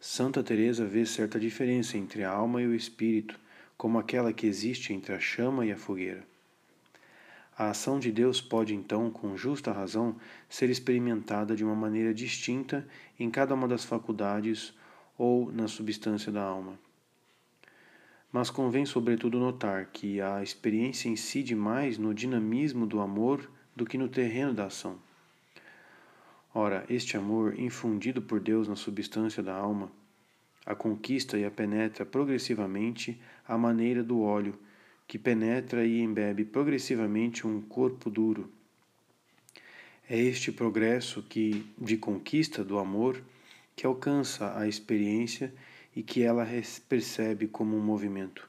[0.01, 3.39] Santa Teresa vê certa diferença entre a alma e o espírito,
[3.77, 6.25] como aquela que existe entre a chama e a fogueira.
[7.57, 10.17] A ação de Deus pode então, com justa razão,
[10.49, 12.87] ser experimentada de uma maneira distinta
[13.19, 14.75] em cada uma das faculdades
[15.19, 16.79] ou na substância da alma.
[18.33, 23.99] Mas convém, sobretudo, notar que a experiência incide mais no dinamismo do amor do que
[23.99, 24.99] no terreno da ação.
[26.55, 29.91] Ora, este amor, infundido por Deus na substância da alma,
[30.67, 34.59] a conquista e a penetra progressivamente à maneira do óleo,
[35.07, 38.51] que penetra e embebe progressivamente um corpo duro.
[40.09, 43.23] É este progresso que de conquista do amor
[43.75, 45.53] que alcança a experiência
[45.95, 46.47] e que ela
[46.89, 48.49] percebe como um movimento.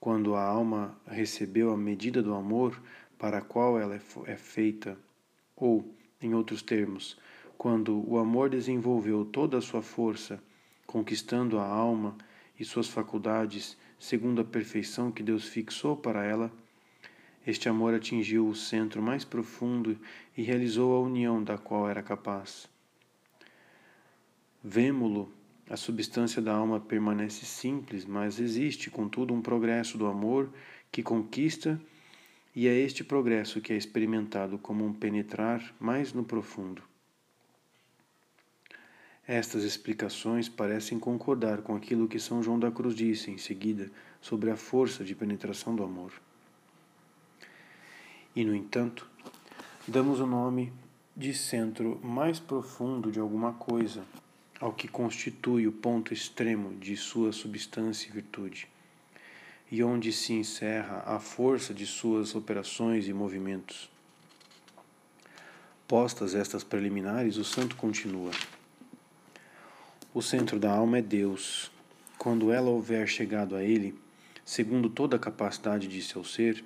[0.00, 2.80] Quando a alma recebeu a medida do amor
[3.18, 4.96] para a qual ela é, é feita,
[5.56, 7.18] ou, em outros termos,
[7.56, 10.42] quando o amor desenvolveu toda a sua força,
[10.86, 12.16] conquistando a alma
[12.58, 16.52] e suas faculdades segundo a perfeição que Deus fixou para ela,
[17.46, 19.98] este amor atingiu o centro mais profundo
[20.36, 22.68] e realizou a união da qual era capaz.
[24.62, 25.32] Vemo-lo
[25.68, 30.50] a substância da alma permanece simples, mas existe, contudo, um progresso do amor
[30.90, 31.80] que conquista,
[32.56, 36.82] é este progresso que é experimentado como um penetrar mais no profundo.
[39.26, 43.90] Estas explicações parecem concordar com aquilo que São João da Cruz disse em seguida
[44.22, 46.12] sobre a força de penetração do amor.
[48.34, 49.06] E, no entanto,
[49.86, 50.72] damos o nome
[51.14, 54.02] de centro mais profundo de alguma coisa
[54.60, 58.68] ao que constitui o ponto extremo de sua substância e virtude,
[59.70, 63.90] e onde se encerra a força de suas operações e movimentos.
[65.86, 68.30] Postas estas preliminares, o santo continua.
[70.12, 71.70] O centro da alma é Deus.
[72.18, 73.94] Quando ela houver chegado a Ele,
[74.44, 76.64] segundo toda a capacidade de seu ser,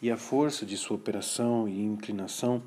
[0.00, 2.62] e a força de sua operação e inclinação,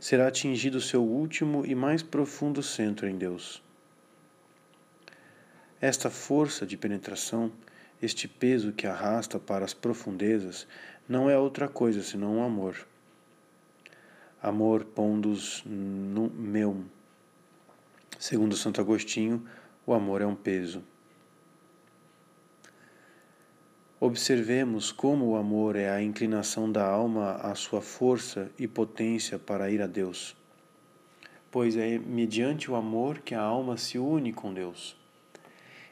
[0.00, 3.62] será atingido seu último e mais profundo centro em Deus.
[5.80, 7.52] Esta força de penetração,
[8.02, 10.66] este peso que arrasta para as profundezas,
[11.08, 12.76] não é outra coisa senão o amor.
[14.42, 16.84] Amor pondus no meum.
[18.18, 19.46] Segundo Santo Agostinho,
[19.86, 20.82] o amor é um peso.
[24.00, 29.70] Observemos como o amor é a inclinação da alma à sua força e potência para
[29.70, 30.36] ir a Deus.
[31.52, 34.96] Pois é mediante o amor que a alma se une com Deus.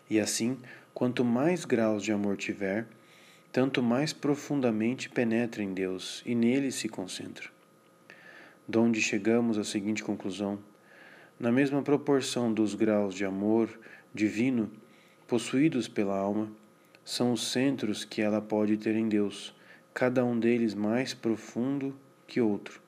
[0.09, 0.59] E assim,
[0.95, 2.87] quanto mais graus de amor tiver,
[3.53, 7.49] tanto mais profundamente penetra em Deus e nele se concentra.
[8.67, 10.59] Donde chegamos à seguinte conclusão:
[11.39, 13.69] na mesma proporção dos graus de amor
[14.15, 14.71] divino
[15.27, 16.51] possuídos pela alma,
[17.05, 19.55] são os centros que ela pode ter em Deus,
[19.95, 22.81] cada um deles mais profundo que outro.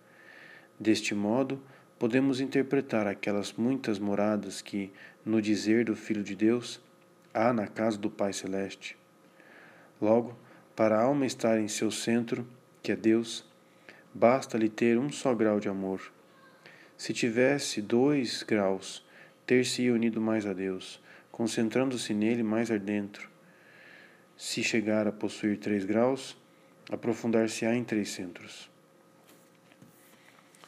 [0.78, 1.60] Deste modo,
[1.98, 4.92] podemos interpretar aquelas muitas moradas que,
[5.24, 6.80] no dizer do Filho de Deus,
[7.34, 8.96] há na casa do Pai Celeste.
[10.00, 10.36] Logo,
[10.74, 12.46] para a alma estar em seu centro,
[12.82, 13.44] que é Deus,
[14.12, 16.12] basta-lhe ter um só grau de amor.
[16.96, 19.04] Se tivesse dois graus,
[19.46, 23.28] ter-se unido mais a Deus, concentrando-se nele mais ardentro,
[24.36, 26.36] se chegar a possuir três graus,
[26.90, 28.70] aprofundar-se-á em três centros.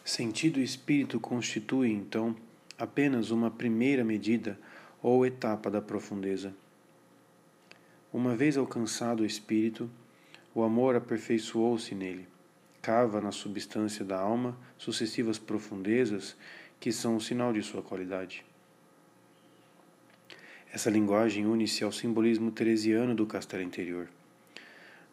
[0.05, 2.37] Sentido e espírito constituem, então,
[2.79, 4.59] apenas uma primeira medida
[5.05, 6.55] ou etapa da profundeza.
[8.11, 9.91] Uma vez alcançado o espírito,
[10.55, 12.27] o amor aperfeiçoou-se nele,
[12.81, 16.35] cava na substância da alma sucessivas profundezas
[16.81, 18.47] que são o sinal de sua qualidade.
[20.73, 24.09] Essa linguagem une-se ao simbolismo teresiano do castelo interior,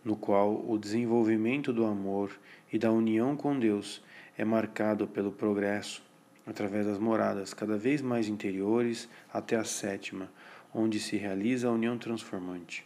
[0.06, 2.32] no qual o desenvolvimento do amor
[2.72, 4.02] e da união com Deus
[4.38, 6.02] é marcado pelo progresso
[6.46, 10.32] através das moradas cada vez mais interiores até a sétima,
[10.74, 12.86] onde se realiza a união transformante.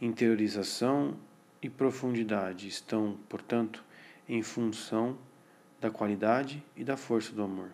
[0.00, 1.16] Interiorização
[1.60, 3.84] e profundidade estão, portanto,
[4.28, 5.18] em função
[5.80, 7.70] da qualidade e da força do amor.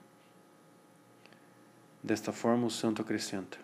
[2.02, 3.58] Desta forma, o santo acrescenta: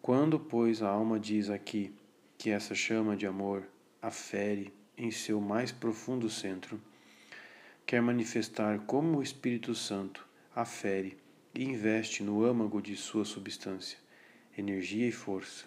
[0.00, 1.92] Quando, pois, a alma diz aqui
[2.36, 3.66] que essa chama de amor
[4.00, 6.80] afere em seu mais profundo centro,
[7.88, 11.16] quer manifestar como o Espírito Santo afere
[11.54, 13.96] e investe no âmago de sua substância
[14.58, 15.64] energia e força.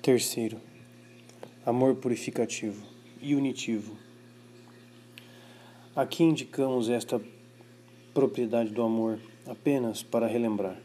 [0.00, 0.60] Terceiro,
[1.66, 2.86] amor purificativo
[3.20, 3.98] e unitivo
[5.96, 7.20] Aqui indicamos esta
[8.14, 10.80] propriedade do amor apenas para relembrar.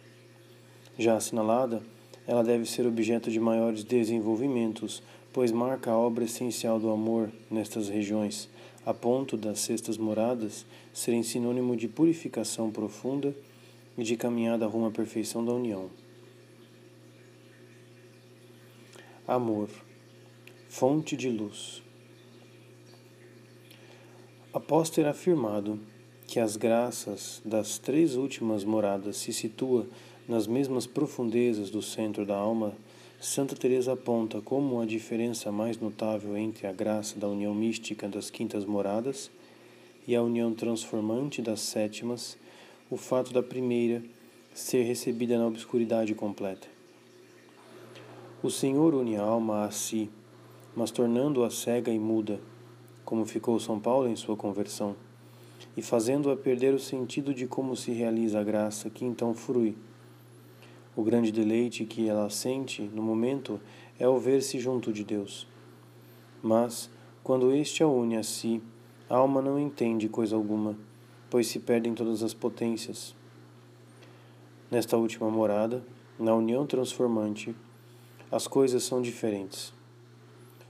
[0.98, 1.84] Já assinalada,
[2.26, 5.04] ela deve ser objeto de maiores desenvolvimentos,
[5.34, 8.48] pois marca a obra essencial do amor nestas regiões,
[8.86, 10.64] a ponto das sextas moradas
[10.94, 13.36] serem sinônimo de purificação profunda
[13.98, 15.90] e de caminhada rumo à perfeição da união.
[19.28, 19.70] Amor,
[20.70, 21.82] fonte de luz.
[24.54, 25.80] Após ter afirmado
[26.28, 29.88] que as graças das três últimas moradas se situa
[30.28, 32.76] nas mesmas profundezas do centro da alma,
[33.26, 38.30] Santa Teresa aponta como a diferença mais notável entre a graça da união mística das
[38.30, 39.32] quintas moradas
[40.06, 42.38] e a união transformante das sétimas,
[42.92, 44.04] o fato da primeira
[44.54, 46.68] ser recebida na obscuridade completa.
[48.44, 50.10] O Senhor une a alma a si,
[50.76, 52.42] mas tornando-a cega e muda
[53.06, 54.98] como ficou São Paulo em sua conversão,
[55.78, 59.78] e fazendo-a perder o sentido de como se realiza a graça que então frui.
[60.96, 63.60] O grande deleite que ela sente no momento
[64.00, 65.48] é o ver-se junto de Deus.
[66.41, 66.89] Mas,
[67.24, 68.62] quando este a une a si,
[69.10, 70.78] a alma não entende coisa alguma,
[71.30, 73.16] pois se perdem todas as potências.
[74.70, 75.84] Nesta última morada,
[76.20, 77.56] na união transformante,
[78.32, 79.74] as coisas são diferentes.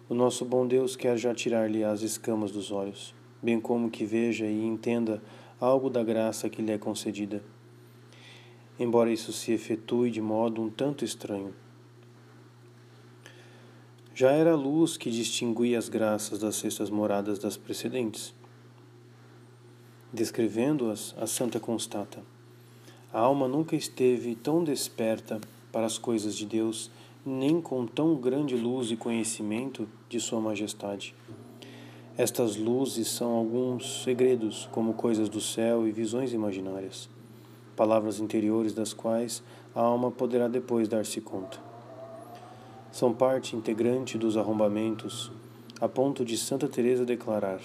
[0.07, 4.45] O nosso bom Deus quer já tirar-lhe as escamas dos olhos, bem como que veja
[4.45, 5.21] e entenda
[5.59, 7.41] algo da graça que lhe é concedida,
[8.79, 11.53] embora isso se efetue de modo um tanto estranho.
[14.15, 18.33] Já era a luz que distinguia as graças das sextas moradas das precedentes.
[20.13, 22.21] Descrevendo-as, a santa constata:
[23.11, 26.91] a alma nunca esteve tão desperta para as coisas de Deus
[27.25, 31.15] nem com tão grande luz e conhecimento de Sua Majestade.
[32.17, 37.09] Estas luzes são alguns segredos, como coisas do céu e visões imaginárias,
[37.75, 39.43] palavras interiores das quais
[39.75, 41.57] a alma poderá depois dar-se conta.
[42.91, 45.31] São parte integrante dos arrombamentos,
[45.81, 47.59] a ponto de Santa Teresa declarar: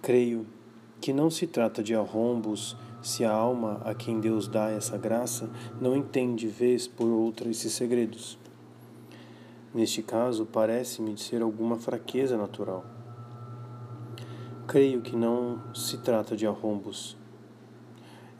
[0.00, 0.46] Creio
[1.00, 5.48] que não se trata de arrombos se a alma a quem Deus dá essa graça
[5.80, 8.38] não entende vez por outra esses segredos.
[9.72, 12.84] Neste caso, parece-me ser alguma fraqueza natural.
[14.66, 17.16] Creio que não se trata de arrombos.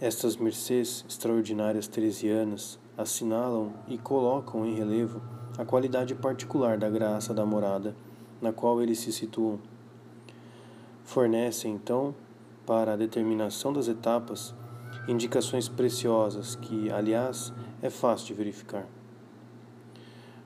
[0.00, 5.20] Estas mercês extraordinárias teresianas assinalam e colocam em relevo
[5.58, 7.96] a qualidade particular da graça da morada
[8.40, 9.58] na qual eles se situam.
[11.02, 12.14] Fornecem, então,
[12.64, 14.54] para a determinação das etapas,
[15.08, 18.86] indicações preciosas que, aliás, é fácil de verificar.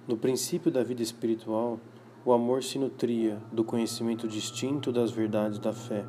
[0.09, 1.79] No princípio da vida espiritual,
[2.25, 6.07] o amor se nutria do conhecimento distinto das verdades da fé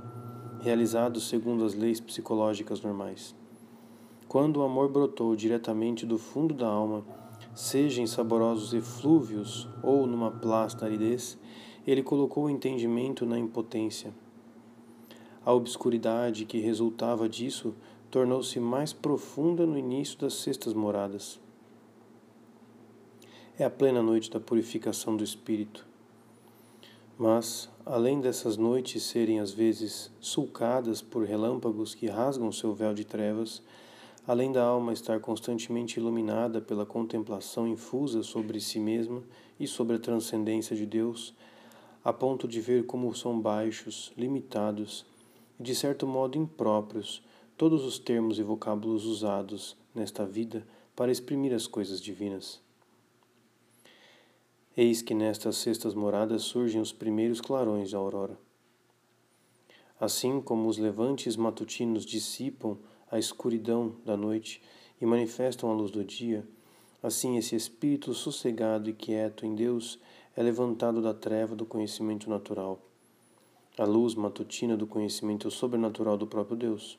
[0.63, 3.35] realizados segundo as leis psicológicas normais.
[4.29, 7.03] Quando o amor brotou diretamente do fundo da alma,
[7.53, 11.37] seja em saborosos eflúvios ou numa plasta aridez,
[11.85, 14.13] ele colocou o entendimento na impotência.
[15.45, 17.75] A obscuridade que resultava disso
[18.09, 21.41] tornou-se mais profunda no início das sextas moradas.
[23.59, 25.92] É a plena noite da purificação do espírito.
[27.17, 33.05] Mas, além dessas noites serem às vezes sulcadas por relâmpagos que rasgam seu véu de
[33.05, 33.61] trevas,
[34.25, 39.21] além da alma estar constantemente iluminada pela contemplação infusa sobre si mesma
[39.59, 41.35] e sobre a transcendência de Deus,
[42.03, 45.05] a ponto de ver como são baixos, limitados
[45.59, 47.21] e de certo modo impróprios
[47.55, 52.62] todos os termos e vocábulos usados nesta vida para exprimir as coisas divinas.
[54.75, 58.35] Eis que nestas sextas moradas surgem os primeiros clarões da aurora.
[59.99, 62.79] Assim como os levantes matutinos dissipam
[63.11, 64.63] a escuridão da noite
[64.99, 66.43] e manifestam a luz do dia,
[67.03, 69.99] assim esse espírito sossegado e quieto em Deus
[70.35, 72.81] é levantado da treva do conhecimento natural,
[73.77, 76.97] a luz matutina do conhecimento sobrenatural do próprio Deus.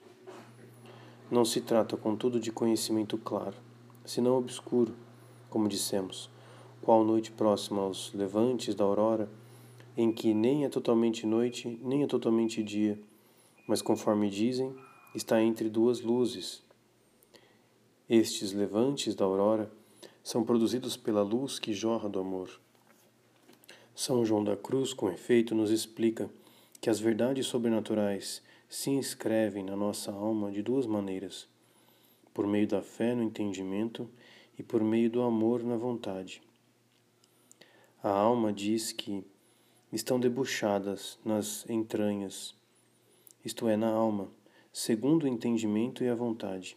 [1.28, 3.56] Não se trata, contudo, de conhecimento claro,
[4.04, 4.94] senão obscuro,
[5.50, 6.32] como dissemos
[6.84, 9.26] qual noite próxima aos levantes da aurora,
[9.96, 13.00] em que nem é totalmente noite, nem é totalmente dia,
[13.66, 14.70] mas conforme dizem,
[15.14, 16.62] está entre duas luzes.
[18.06, 19.72] Estes levantes da aurora
[20.22, 22.50] são produzidos pela luz que jorra do amor.
[23.94, 26.28] São João da Cruz, com efeito, nos explica
[26.82, 31.48] que as verdades sobrenaturais se inscrevem na nossa alma de duas maneiras:
[32.34, 34.06] por meio da fé no entendimento
[34.58, 36.42] e por meio do amor na vontade.
[38.04, 39.24] A alma diz que
[39.90, 42.54] estão debuxadas nas entranhas,
[43.42, 44.28] isto é, na alma,
[44.70, 46.76] segundo o entendimento e a vontade.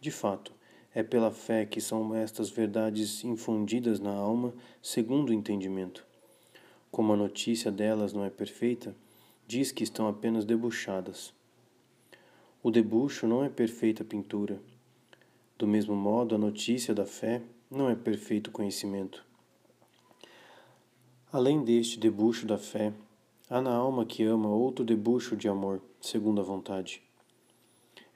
[0.00, 0.52] De fato,
[0.94, 6.06] é pela fé que são estas verdades infundidas na alma segundo o entendimento.
[6.92, 8.94] Como a notícia delas não é perfeita,
[9.48, 11.34] diz que estão apenas debuxadas.
[12.62, 14.60] O debuxo não é perfeita pintura.
[15.58, 19.28] Do mesmo modo, a notícia da fé não é perfeito conhecimento.
[21.32, 22.92] Além deste debuxo da fé,
[23.48, 27.00] há na alma que ama outro debuxo de amor, segundo a vontade.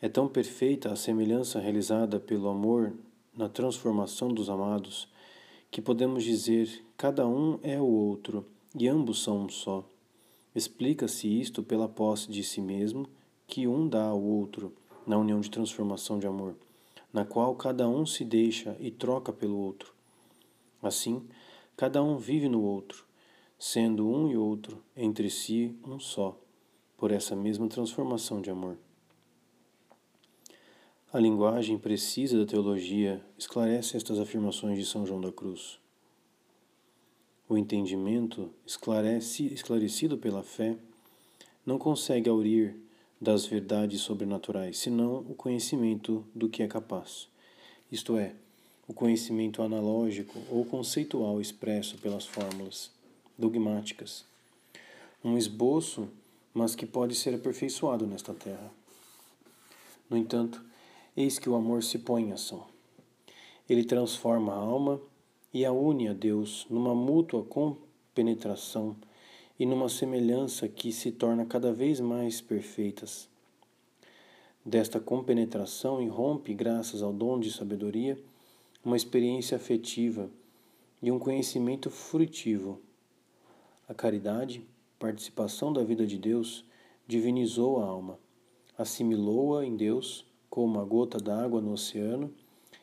[0.02, 2.92] É tão perfeita a semelhança realizada pelo amor
[3.32, 5.06] na transformação dos amados,
[5.70, 8.44] que podemos dizer cada um é o outro
[8.74, 9.88] e ambos são um só.
[10.52, 13.06] Explica-se isto pela posse de si mesmo
[13.46, 14.74] que um dá ao outro
[15.06, 16.56] na união de transformação de amor,
[17.12, 19.94] na qual cada um se deixa e troca pelo outro.
[20.82, 21.22] Assim,
[21.76, 23.04] Cada um vive no outro,
[23.58, 26.40] sendo um e outro entre si um só,
[26.96, 28.78] por essa mesma transformação de amor.
[31.12, 35.80] A linguagem precisa da teologia esclarece estas afirmações de São João da Cruz.
[37.48, 40.76] O entendimento, esclarece, esclarecido pela fé,
[41.66, 42.76] não consegue aurir
[43.20, 47.28] das verdades sobrenaturais, senão o conhecimento do que é capaz,
[47.90, 48.34] isto é,
[48.86, 52.90] o conhecimento analógico ou conceitual expresso pelas fórmulas
[53.38, 54.24] dogmáticas.
[55.24, 56.08] Um esboço,
[56.52, 58.70] mas que pode ser aperfeiçoado nesta terra.
[60.08, 60.62] No entanto,
[61.16, 62.66] eis que o amor se põe em ação.
[63.68, 65.00] Ele transforma a alma
[65.52, 68.96] e a une a Deus numa mútua compenetração
[69.58, 73.28] e numa semelhança que se torna cada vez mais perfeitas.
[74.64, 78.18] Desta compenetração irrompe, graças ao dom de sabedoria,
[78.84, 80.30] uma experiência afetiva
[81.02, 82.80] e um conhecimento frutivo.
[83.88, 84.62] A caridade,
[84.98, 86.64] participação da vida de Deus,
[87.06, 88.18] divinizou a alma,
[88.76, 92.32] assimilou-a em Deus como uma gota d'água no oceano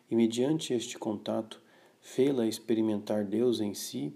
[0.10, 1.62] e, mediante este contato,
[2.02, 4.14] fê-la experimentar Deus em si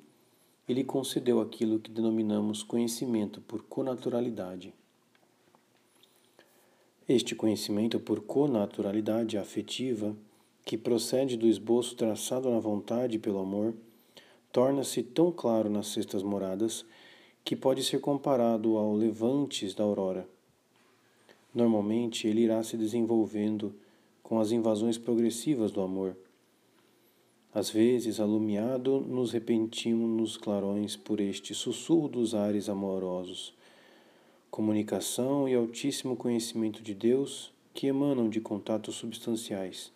[0.67, 4.73] e lhe concedeu aquilo que denominamos conhecimento por conaturalidade.
[7.07, 10.15] Este conhecimento por conaturalidade afetiva
[10.65, 13.75] que procede do esboço traçado na vontade pelo amor,
[14.51, 16.83] torna-se tão claro nas sextas moradas
[17.43, 20.27] que pode ser comparado ao levantes da aurora.
[21.53, 23.75] Normalmente, ele irá se desenvolvendo
[24.23, 26.17] com as invasões progressivas do amor.
[27.53, 33.53] Às vezes, alumiado, nos repentimos nos clarões por este sussurro dos ares amorosos,
[34.49, 39.94] comunicação e altíssimo conhecimento de Deus que emanam de contatos substanciais.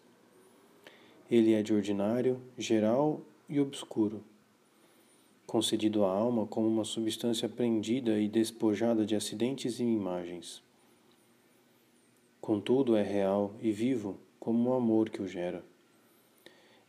[1.29, 4.23] Ele é de ordinário, geral e obscuro,
[5.45, 10.63] concedido à alma como uma substância prendida e despojada de acidentes e imagens.
[12.41, 15.63] Contudo, é real e vivo como o amor que o gera.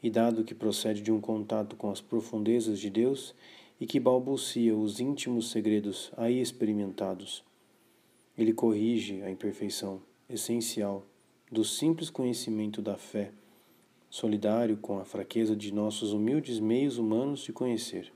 [0.03, 3.35] E dado que procede de um contato com as profundezas de Deus
[3.79, 7.45] e que balbucia os íntimos segredos aí experimentados,
[8.39, 11.05] ele corrige a imperfeição essencial
[11.53, 13.33] do simples conhecimento da fé,
[14.11, 18.13] solidário com a fraqueza de nossos humildes meios humanos de conhecer.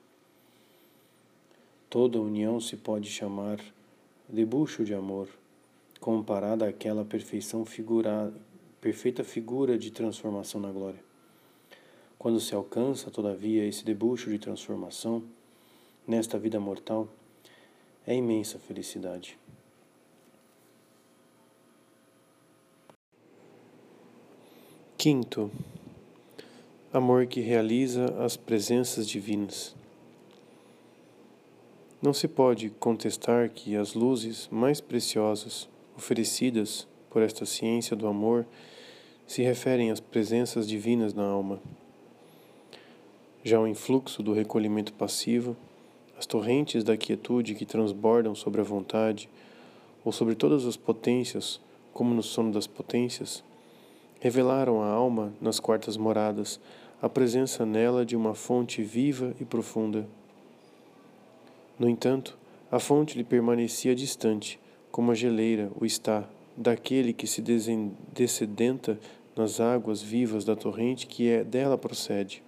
[1.89, 3.61] Toda união se pode chamar
[4.29, 5.29] debuxo de amor
[6.01, 8.35] comparada àquela perfeição figura,
[8.81, 11.03] perfeita figura de transformação na glória.
[12.19, 15.23] Quando se alcança, todavia, esse debuxo de transformação
[16.07, 17.09] nesta vida mortal,
[18.07, 19.39] é imensa felicidade.
[24.99, 25.51] Quinto,
[26.95, 29.75] amor que realiza as presenças divinas.
[32.01, 38.47] Não se pode contestar que as luzes mais preciosas oferecidas por esta ciência do amor
[39.27, 41.59] se referem às presenças divinas na alma.
[43.43, 45.57] Já o influxo do recolhimento passivo,
[46.17, 49.29] as torrentes da quietude que transbordam sobre a vontade,
[50.05, 51.61] ou sobre todas as potências,
[51.93, 53.43] como no sono das potências,
[54.21, 56.61] revelaram à alma, nas quartas moradas,
[57.05, 60.09] a presença nela de uma fonte viva e profunda.
[61.79, 62.35] No entanto,
[62.73, 64.59] a fonte lhe permanecia distante,
[64.91, 66.27] como a geleira o está
[66.57, 67.43] daquele que se
[68.11, 68.99] descedenta
[69.37, 72.43] nas águas vivas da torrente que é dela procede.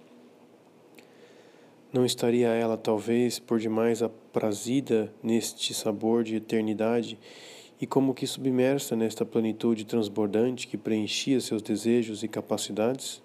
[1.93, 7.19] Não estaria ela talvez por demais aprazida neste sabor de eternidade
[7.79, 13.21] e como que submersa nesta plenitude transbordante que preenchia seus desejos e capacidades?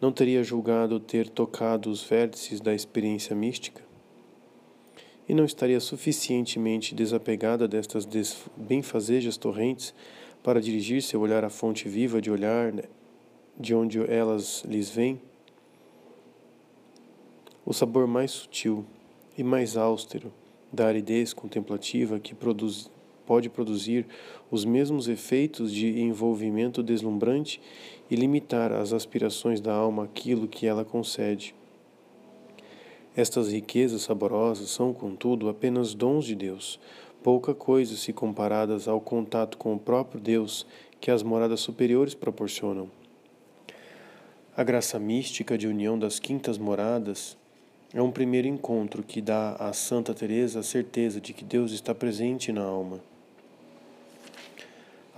[0.00, 3.90] Não teria julgado ter tocado os vértices da experiência mística?
[5.30, 8.04] e não estaria suficientemente desapegada destas
[8.56, 9.94] benfazejas torrentes
[10.42, 12.82] para dirigir seu olhar à fonte viva de olhar né,
[13.56, 15.22] de onde elas lhes vêm?
[17.64, 18.84] O sabor mais sutil
[19.38, 20.32] e mais austero
[20.72, 22.90] da aridez contemplativa que produz,
[23.30, 24.06] pode produzir
[24.50, 27.62] os mesmos efeitos de envolvimento deslumbrante
[28.10, 31.54] e limitar as aspirações da alma àquilo que ela concede.
[33.14, 36.80] Estas riquezas saborosas são, contudo, apenas dons de Deus,
[37.22, 40.66] pouca coisa se comparadas ao contato com o próprio Deus
[41.00, 42.90] que as moradas superiores proporcionam.
[44.56, 47.38] A graça mística de união das quintas moradas
[47.94, 51.94] é um primeiro encontro que dá a Santa Teresa a certeza de que Deus está
[51.94, 53.08] presente na alma.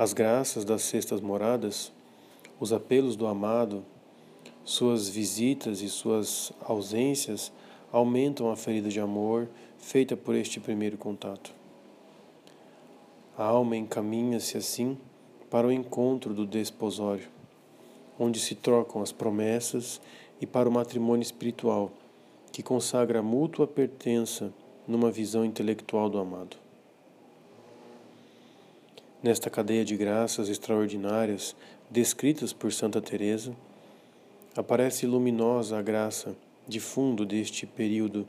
[0.03, 1.92] As graças das sextas moradas,
[2.59, 3.84] os apelos do amado,
[4.64, 7.53] suas visitas e suas ausências
[7.92, 9.48] aumentam a ferida de amor
[9.78, 11.55] feita por este primeiro contato.
[13.38, 14.98] A alma encaminha-se assim
[15.48, 17.28] para o encontro do desposório,
[18.18, 20.00] onde se trocam as promessas
[20.40, 21.92] e para o matrimônio espiritual,
[22.50, 24.53] que consagra a mútua pertença
[24.84, 26.61] numa visão intelectual do amado.
[29.22, 31.54] Nesta cadeia de graças extraordinárias
[31.88, 33.54] descritas por Santa Teresa,
[34.56, 36.34] aparece luminosa a graça
[36.66, 38.26] de fundo deste período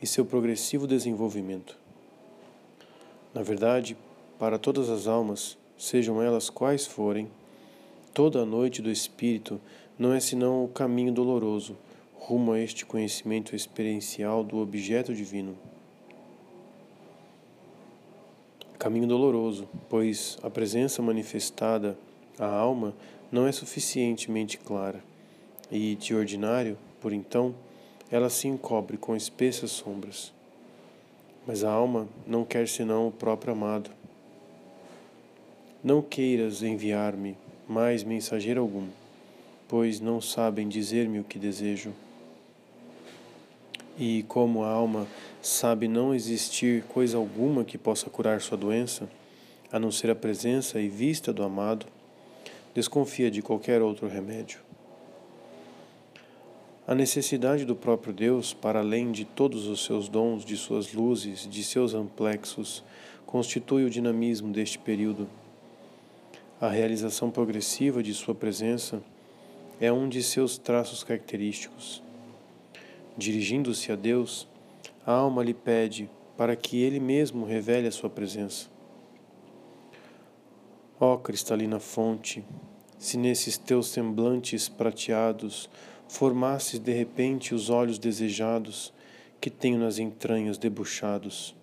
[0.00, 1.76] e seu progressivo desenvolvimento.
[3.34, 3.94] Na verdade,
[4.38, 7.30] para todas as almas, sejam elas quais forem,
[8.14, 9.60] toda a noite do Espírito
[9.98, 11.76] não é senão o caminho doloroso
[12.14, 15.58] rumo a este conhecimento experiencial do objeto divino.
[18.82, 21.96] Caminho doloroso, pois a presença manifestada
[22.36, 22.92] à alma
[23.30, 25.04] não é suficientemente clara
[25.70, 27.54] e, de ordinário, por então,
[28.10, 30.32] ela se encobre com espessas sombras.
[31.46, 33.88] Mas a alma não quer senão o próprio amado.
[35.84, 37.36] Não queiras enviar-me
[37.68, 38.88] mais mensageiro algum,
[39.68, 41.92] pois não sabem dizer-me o que desejo.
[43.98, 45.06] E como a alma
[45.42, 49.08] sabe não existir coisa alguma que possa curar sua doença,
[49.70, 51.86] a não ser a presença e vista do amado,
[52.74, 54.60] desconfia de qualquer outro remédio.
[56.86, 61.48] A necessidade do próprio Deus, para além de todos os seus dons, de suas luzes,
[61.48, 62.82] de seus amplexos,
[63.24, 65.28] constitui o dinamismo deste período.
[66.60, 69.02] A realização progressiva de sua presença
[69.80, 72.02] é um de seus traços característicos.
[73.16, 74.48] Dirigindo-se a Deus,
[75.04, 78.70] a alma lhe pede para que Ele mesmo revele a sua presença.
[80.98, 82.44] Ó cristalina fonte,
[82.98, 85.68] se nesses teus semblantes prateados
[86.08, 88.92] formasses de repente os olhos desejados
[89.40, 91.56] que tenho nas entranhas debuxados.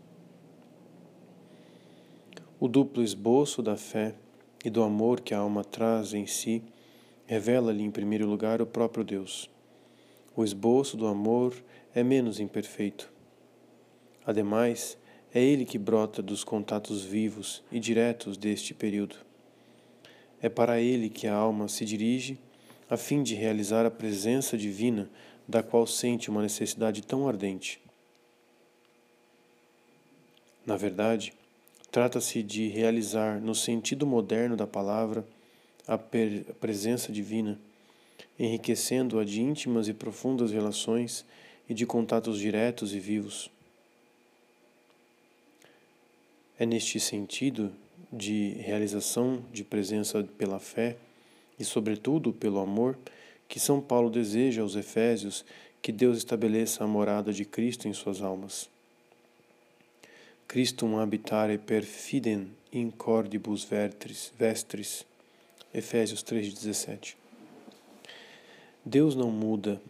[2.59, 4.15] O duplo esboço da fé
[4.65, 6.61] e do amor que a alma traz em si
[7.25, 9.49] revela-lhe em primeiro lugar o próprio Deus.
[10.35, 11.53] O esboço do amor
[11.93, 13.11] é menos imperfeito.
[14.25, 14.97] Ademais,
[15.33, 19.15] é ele que brota dos contatos vivos e diretos deste período.
[20.41, 22.37] É para ele que a alma se dirige
[22.89, 25.09] a fim de realizar a presença divina
[25.47, 27.79] da qual sente uma necessidade tão ardente.
[30.65, 31.33] Na verdade,
[31.91, 35.25] trata-se de realizar, no sentido moderno da palavra,
[35.87, 37.59] a, a presença divina,
[38.39, 41.25] enriquecendo-a de íntimas e profundas relações
[41.67, 43.51] e de contatos diretos e vivos.
[46.57, 47.71] É neste sentido
[48.11, 50.95] de realização de presença pela fé
[51.59, 52.97] e, sobretudo, pelo amor,
[53.47, 55.43] que São Paulo deseja aos Efésios
[55.81, 58.69] que Deus estabeleça a morada de Cristo em suas almas.
[60.47, 65.05] Christum habitare per fidem in cordibus vestris.
[65.73, 67.18] Efésios 3,17
[68.85, 69.81] Deus não muda.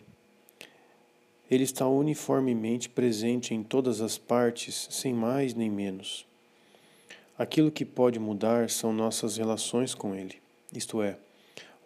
[1.49, 6.25] Ele está uniformemente presente em todas as partes, sem mais nem menos.
[7.37, 10.41] Aquilo que pode mudar são nossas relações com Ele,
[10.73, 11.17] isto é,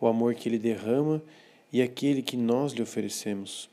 [0.02, 1.22] o amor que Ele derrama
[1.72, 3.70] e aquele que nós lhe oferecemos.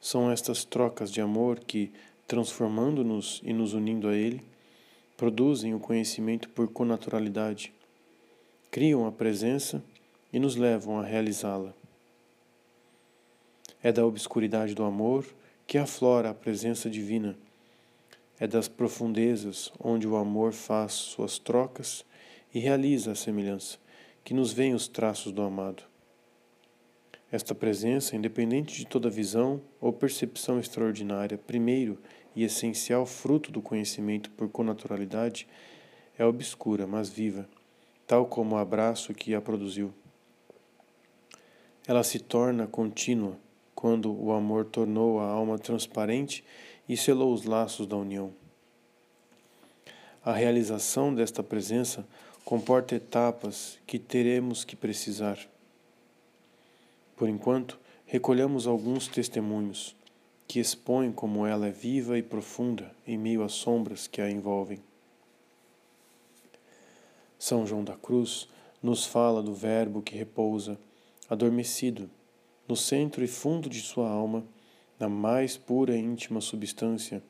[0.00, 1.90] São estas trocas de amor que,
[2.28, 4.42] transformando-nos e nos unindo a Ele,
[5.16, 7.72] produzem o conhecimento por conaturalidade,
[8.70, 9.82] criam a presença
[10.32, 11.74] e nos levam a realizá-la.
[13.82, 15.26] É da obscuridade do amor
[15.66, 17.36] que aflora a presença divina
[18.42, 22.04] é das profundezas onde o amor faz suas trocas
[22.52, 23.78] e realiza a semelhança,
[24.24, 25.84] que nos vem os traços do amado.
[27.30, 32.00] Esta presença, independente de toda visão ou percepção extraordinária, primeiro
[32.34, 35.46] e essencial fruto do conhecimento por conaturalidade,
[36.18, 37.48] é obscura, mas viva,
[38.08, 39.94] tal como o abraço que a produziu.
[41.86, 43.38] Ela se torna contínua
[43.82, 46.44] quando o amor tornou a alma transparente
[46.88, 48.32] e selou os laços da união.
[50.24, 52.06] A realização desta presença
[52.44, 55.36] comporta etapas que teremos que precisar.
[57.16, 57.76] Por enquanto,
[58.06, 59.96] recolhemos alguns testemunhos
[60.46, 64.78] que expõem como ela é viva e profunda em meio às sombras que a envolvem.
[67.36, 68.48] São João da Cruz
[68.80, 70.78] nos fala do Verbo que repousa,
[71.28, 72.08] adormecido,
[72.68, 74.44] no centro e fundo de sua alma
[74.98, 77.22] na mais pura e íntima substância,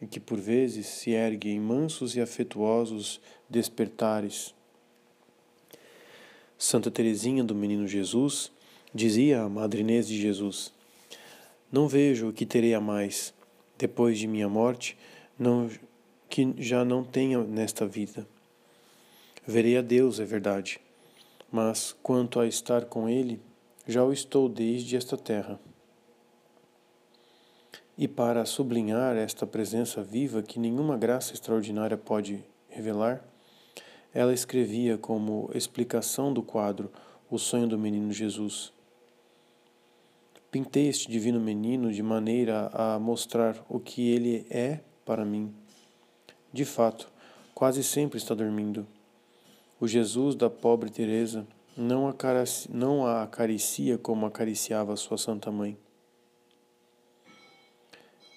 [0.00, 4.52] em que por vezes se ergue em mansos e afetuosos despertares.
[6.58, 8.50] Santa Teresinha do Menino Jesus
[8.92, 10.72] dizia à Madre Inês de Jesus:
[11.70, 13.32] Não vejo o que terei a mais
[13.78, 14.96] depois de minha morte,
[15.38, 15.70] não
[16.28, 18.26] que já não tenha nesta vida.
[19.46, 20.80] Verei a Deus, é verdade,
[21.50, 23.40] mas quanto a estar com Ele,
[23.86, 25.58] já o estou desde esta terra.
[27.96, 33.22] E para sublinhar esta presença viva que nenhuma graça extraordinária pode revelar,
[34.14, 36.90] ela escrevia como explicação do quadro
[37.30, 38.72] O Sonho do Menino Jesus.
[40.50, 45.54] Pintei este divino menino de maneira a mostrar o que ele é para mim.
[46.52, 47.10] De fato,
[47.54, 48.86] quase sempre está dormindo.
[49.80, 55.78] O Jesus da pobre Teresa não a acaricia como acariciava sua santa mãe.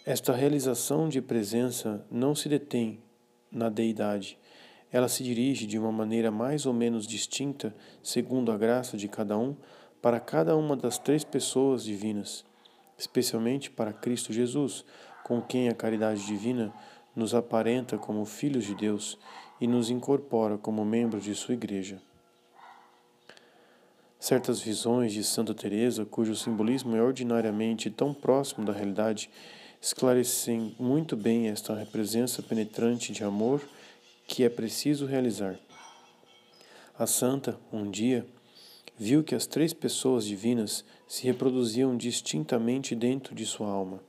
[0.05, 2.99] Esta realização de presença não se detém
[3.51, 4.37] na deidade.
[4.91, 9.37] Ela se dirige de uma maneira mais ou menos distinta, segundo a graça de cada
[9.37, 9.55] um,
[10.01, 12.45] para cada uma das três pessoas divinas,
[12.97, 14.85] especialmente para Cristo Jesus,
[15.23, 16.73] com quem a caridade divina
[17.15, 19.17] nos aparenta como filhos de Deus
[19.59, 21.99] e nos incorpora como membros de sua igreja.
[24.25, 29.29] Certas visões de Santa Teresa, cujo simbolismo é ordinariamente tão próximo da realidade,
[29.79, 33.61] esclarecem muito bem esta presença penetrante de amor
[34.27, 35.59] que é preciso realizar.
[36.97, 38.25] A santa, um dia,
[38.97, 43.99] viu que as três pessoas divinas se reproduziam distintamente dentro de sua alma.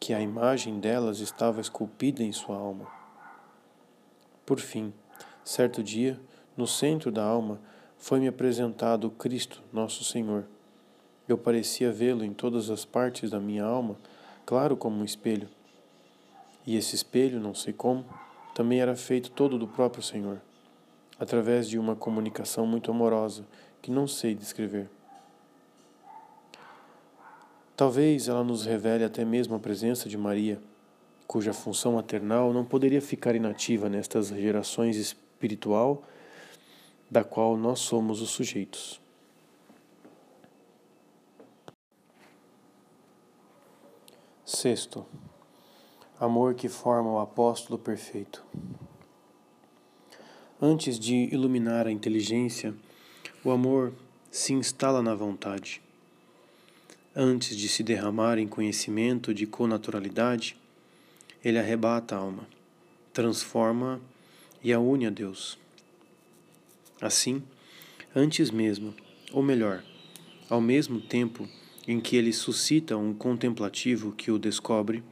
[0.00, 2.88] que a imagem delas estava esculpida em sua alma.
[4.44, 4.92] Por fim,
[5.44, 6.18] certo dia,
[6.56, 7.60] no centro da alma,
[8.00, 10.46] foi-me apresentado Cristo, nosso Senhor.
[11.28, 13.94] Eu parecia vê-lo em todas as partes da minha alma,
[14.46, 15.48] claro como um espelho.
[16.66, 18.04] E esse espelho, não sei como,
[18.54, 20.40] também era feito todo do próprio Senhor,
[21.18, 23.46] através de uma comunicação muito amorosa
[23.82, 24.88] que não sei descrever.
[27.76, 30.58] Talvez ela nos revele até mesmo a presença de Maria,
[31.26, 36.02] cuja função maternal não poderia ficar inativa nestas gerações espiritual
[37.10, 39.00] da qual nós somos os sujeitos.
[44.44, 45.06] Sexto,
[46.18, 48.44] amor que forma o apóstolo perfeito.
[50.60, 52.74] Antes de iluminar a inteligência,
[53.44, 53.94] o amor
[54.30, 55.82] se instala na vontade
[57.14, 60.56] Antes de se derramar em conhecimento de conaturalidade,
[61.44, 62.46] ele arrebata a alma,
[63.12, 64.00] transforma
[64.62, 65.58] e a une a Deus.
[67.00, 67.42] Assim,
[68.14, 68.94] antes mesmo,
[69.32, 69.82] ou melhor,
[70.48, 71.48] ao mesmo tempo
[71.88, 75.02] em que ele suscita um contemplativo que o descobre,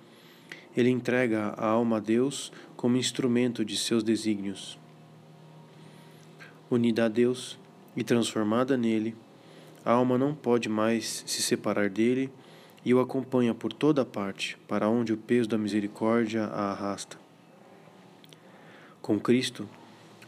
[0.76, 4.78] ele entrega a alma a Deus como instrumento de seus desígnios.
[6.70, 7.58] Unida a Deus
[7.96, 9.16] e transformada nele,
[9.84, 12.30] a alma não pode mais se separar dele
[12.84, 17.18] e o acompanha por toda parte, para onde o peso da misericórdia a arrasta.
[19.00, 19.68] Com Cristo,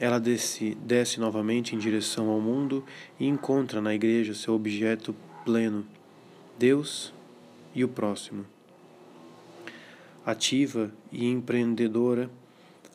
[0.01, 2.82] ela desce, desce novamente em direção ao mundo
[3.18, 5.86] e encontra na Igreja seu objeto pleno,
[6.59, 7.12] Deus
[7.74, 8.46] e o próximo.
[10.24, 12.30] Ativa e empreendedora,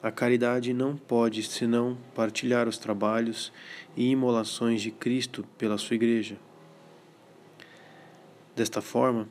[0.01, 3.53] a caridade não pode senão partilhar os trabalhos
[3.95, 6.37] e imolações de Cristo pela sua Igreja.
[8.55, 9.27] Desta forma,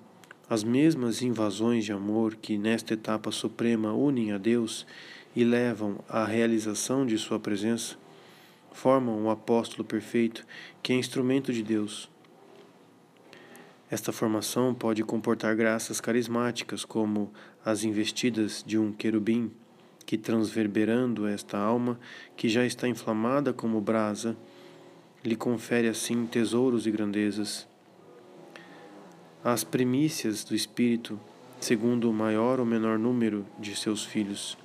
[0.49, 4.87] as mesmas invasões de amor que nesta etapa suprema unem a Deus
[5.35, 7.97] e levam à realização de Sua presença,
[8.72, 10.47] formam o apóstolo perfeito
[10.82, 12.11] que é instrumento de Deus.
[13.91, 17.32] Esta formação pode comportar graças carismáticas, como
[17.64, 19.51] as investidas de um querubim,
[20.07, 21.99] que transverberando esta alma,
[22.37, 24.37] que já está inflamada como brasa,
[25.24, 27.66] lhe confere assim tesouros e grandezas
[29.45, 31.20] as primícias do Espírito,
[31.61, 34.57] segundo o maior ou menor número de seus filhos.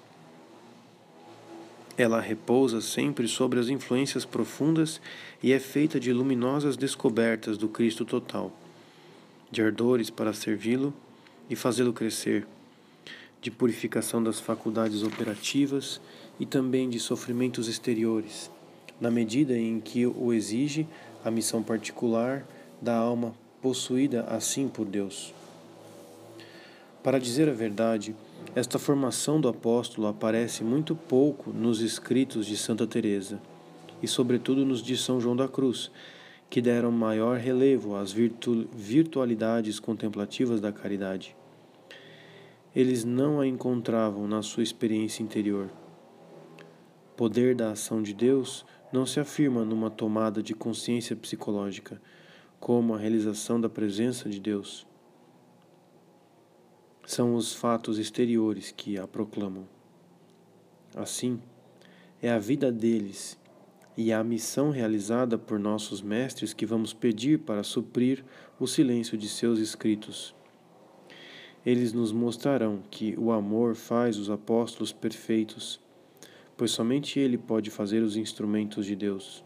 [2.00, 5.02] Ela repousa sempre sobre as influências profundas
[5.44, 8.54] e é feita de luminosas descobertas do Cristo total,
[9.52, 10.94] de ardores para servi-lo
[11.50, 12.48] e fazê-lo crescer,
[13.42, 16.00] de purificação das faculdades operativas
[16.40, 18.50] e também de sofrimentos exteriores,
[19.02, 20.88] na medida em que o exige
[21.26, 22.48] a missão particular
[22.82, 25.34] da alma possuída assim por Deus.
[27.04, 28.16] Para dizer a verdade,
[28.56, 33.40] esta formação do apóstolo aparece muito pouco nos escritos de Santa Teresa
[34.02, 35.92] e sobretudo nos de São João da Cruz,
[36.50, 41.36] que deram maior relevo às virtu virtualidades contemplativas da caridade.
[42.76, 45.70] Eles não a encontravam na sua experiência interior.
[47.16, 52.02] Poder da ação de Deus não se afirma numa tomada de consciência psicológica,
[52.60, 54.89] como a realização da presença de Deus.
[57.12, 59.68] São os fatos exteriores que a proclamam.
[60.96, 61.42] Assim,
[62.22, 63.36] é a vida deles
[63.98, 68.24] e a missão realizada por nossos mestres que vamos pedir para suprir
[68.60, 70.36] o silêncio de seus escritos.
[71.66, 75.82] Eles nos mostrarão que o amor faz os apóstolos perfeitos,
[76.56, 79.44] pois somente ele pode fazer os instrumentos de Deus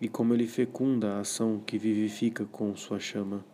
[0.00, 3.44] e como ele fecunda a ação que vivifica com sua chama.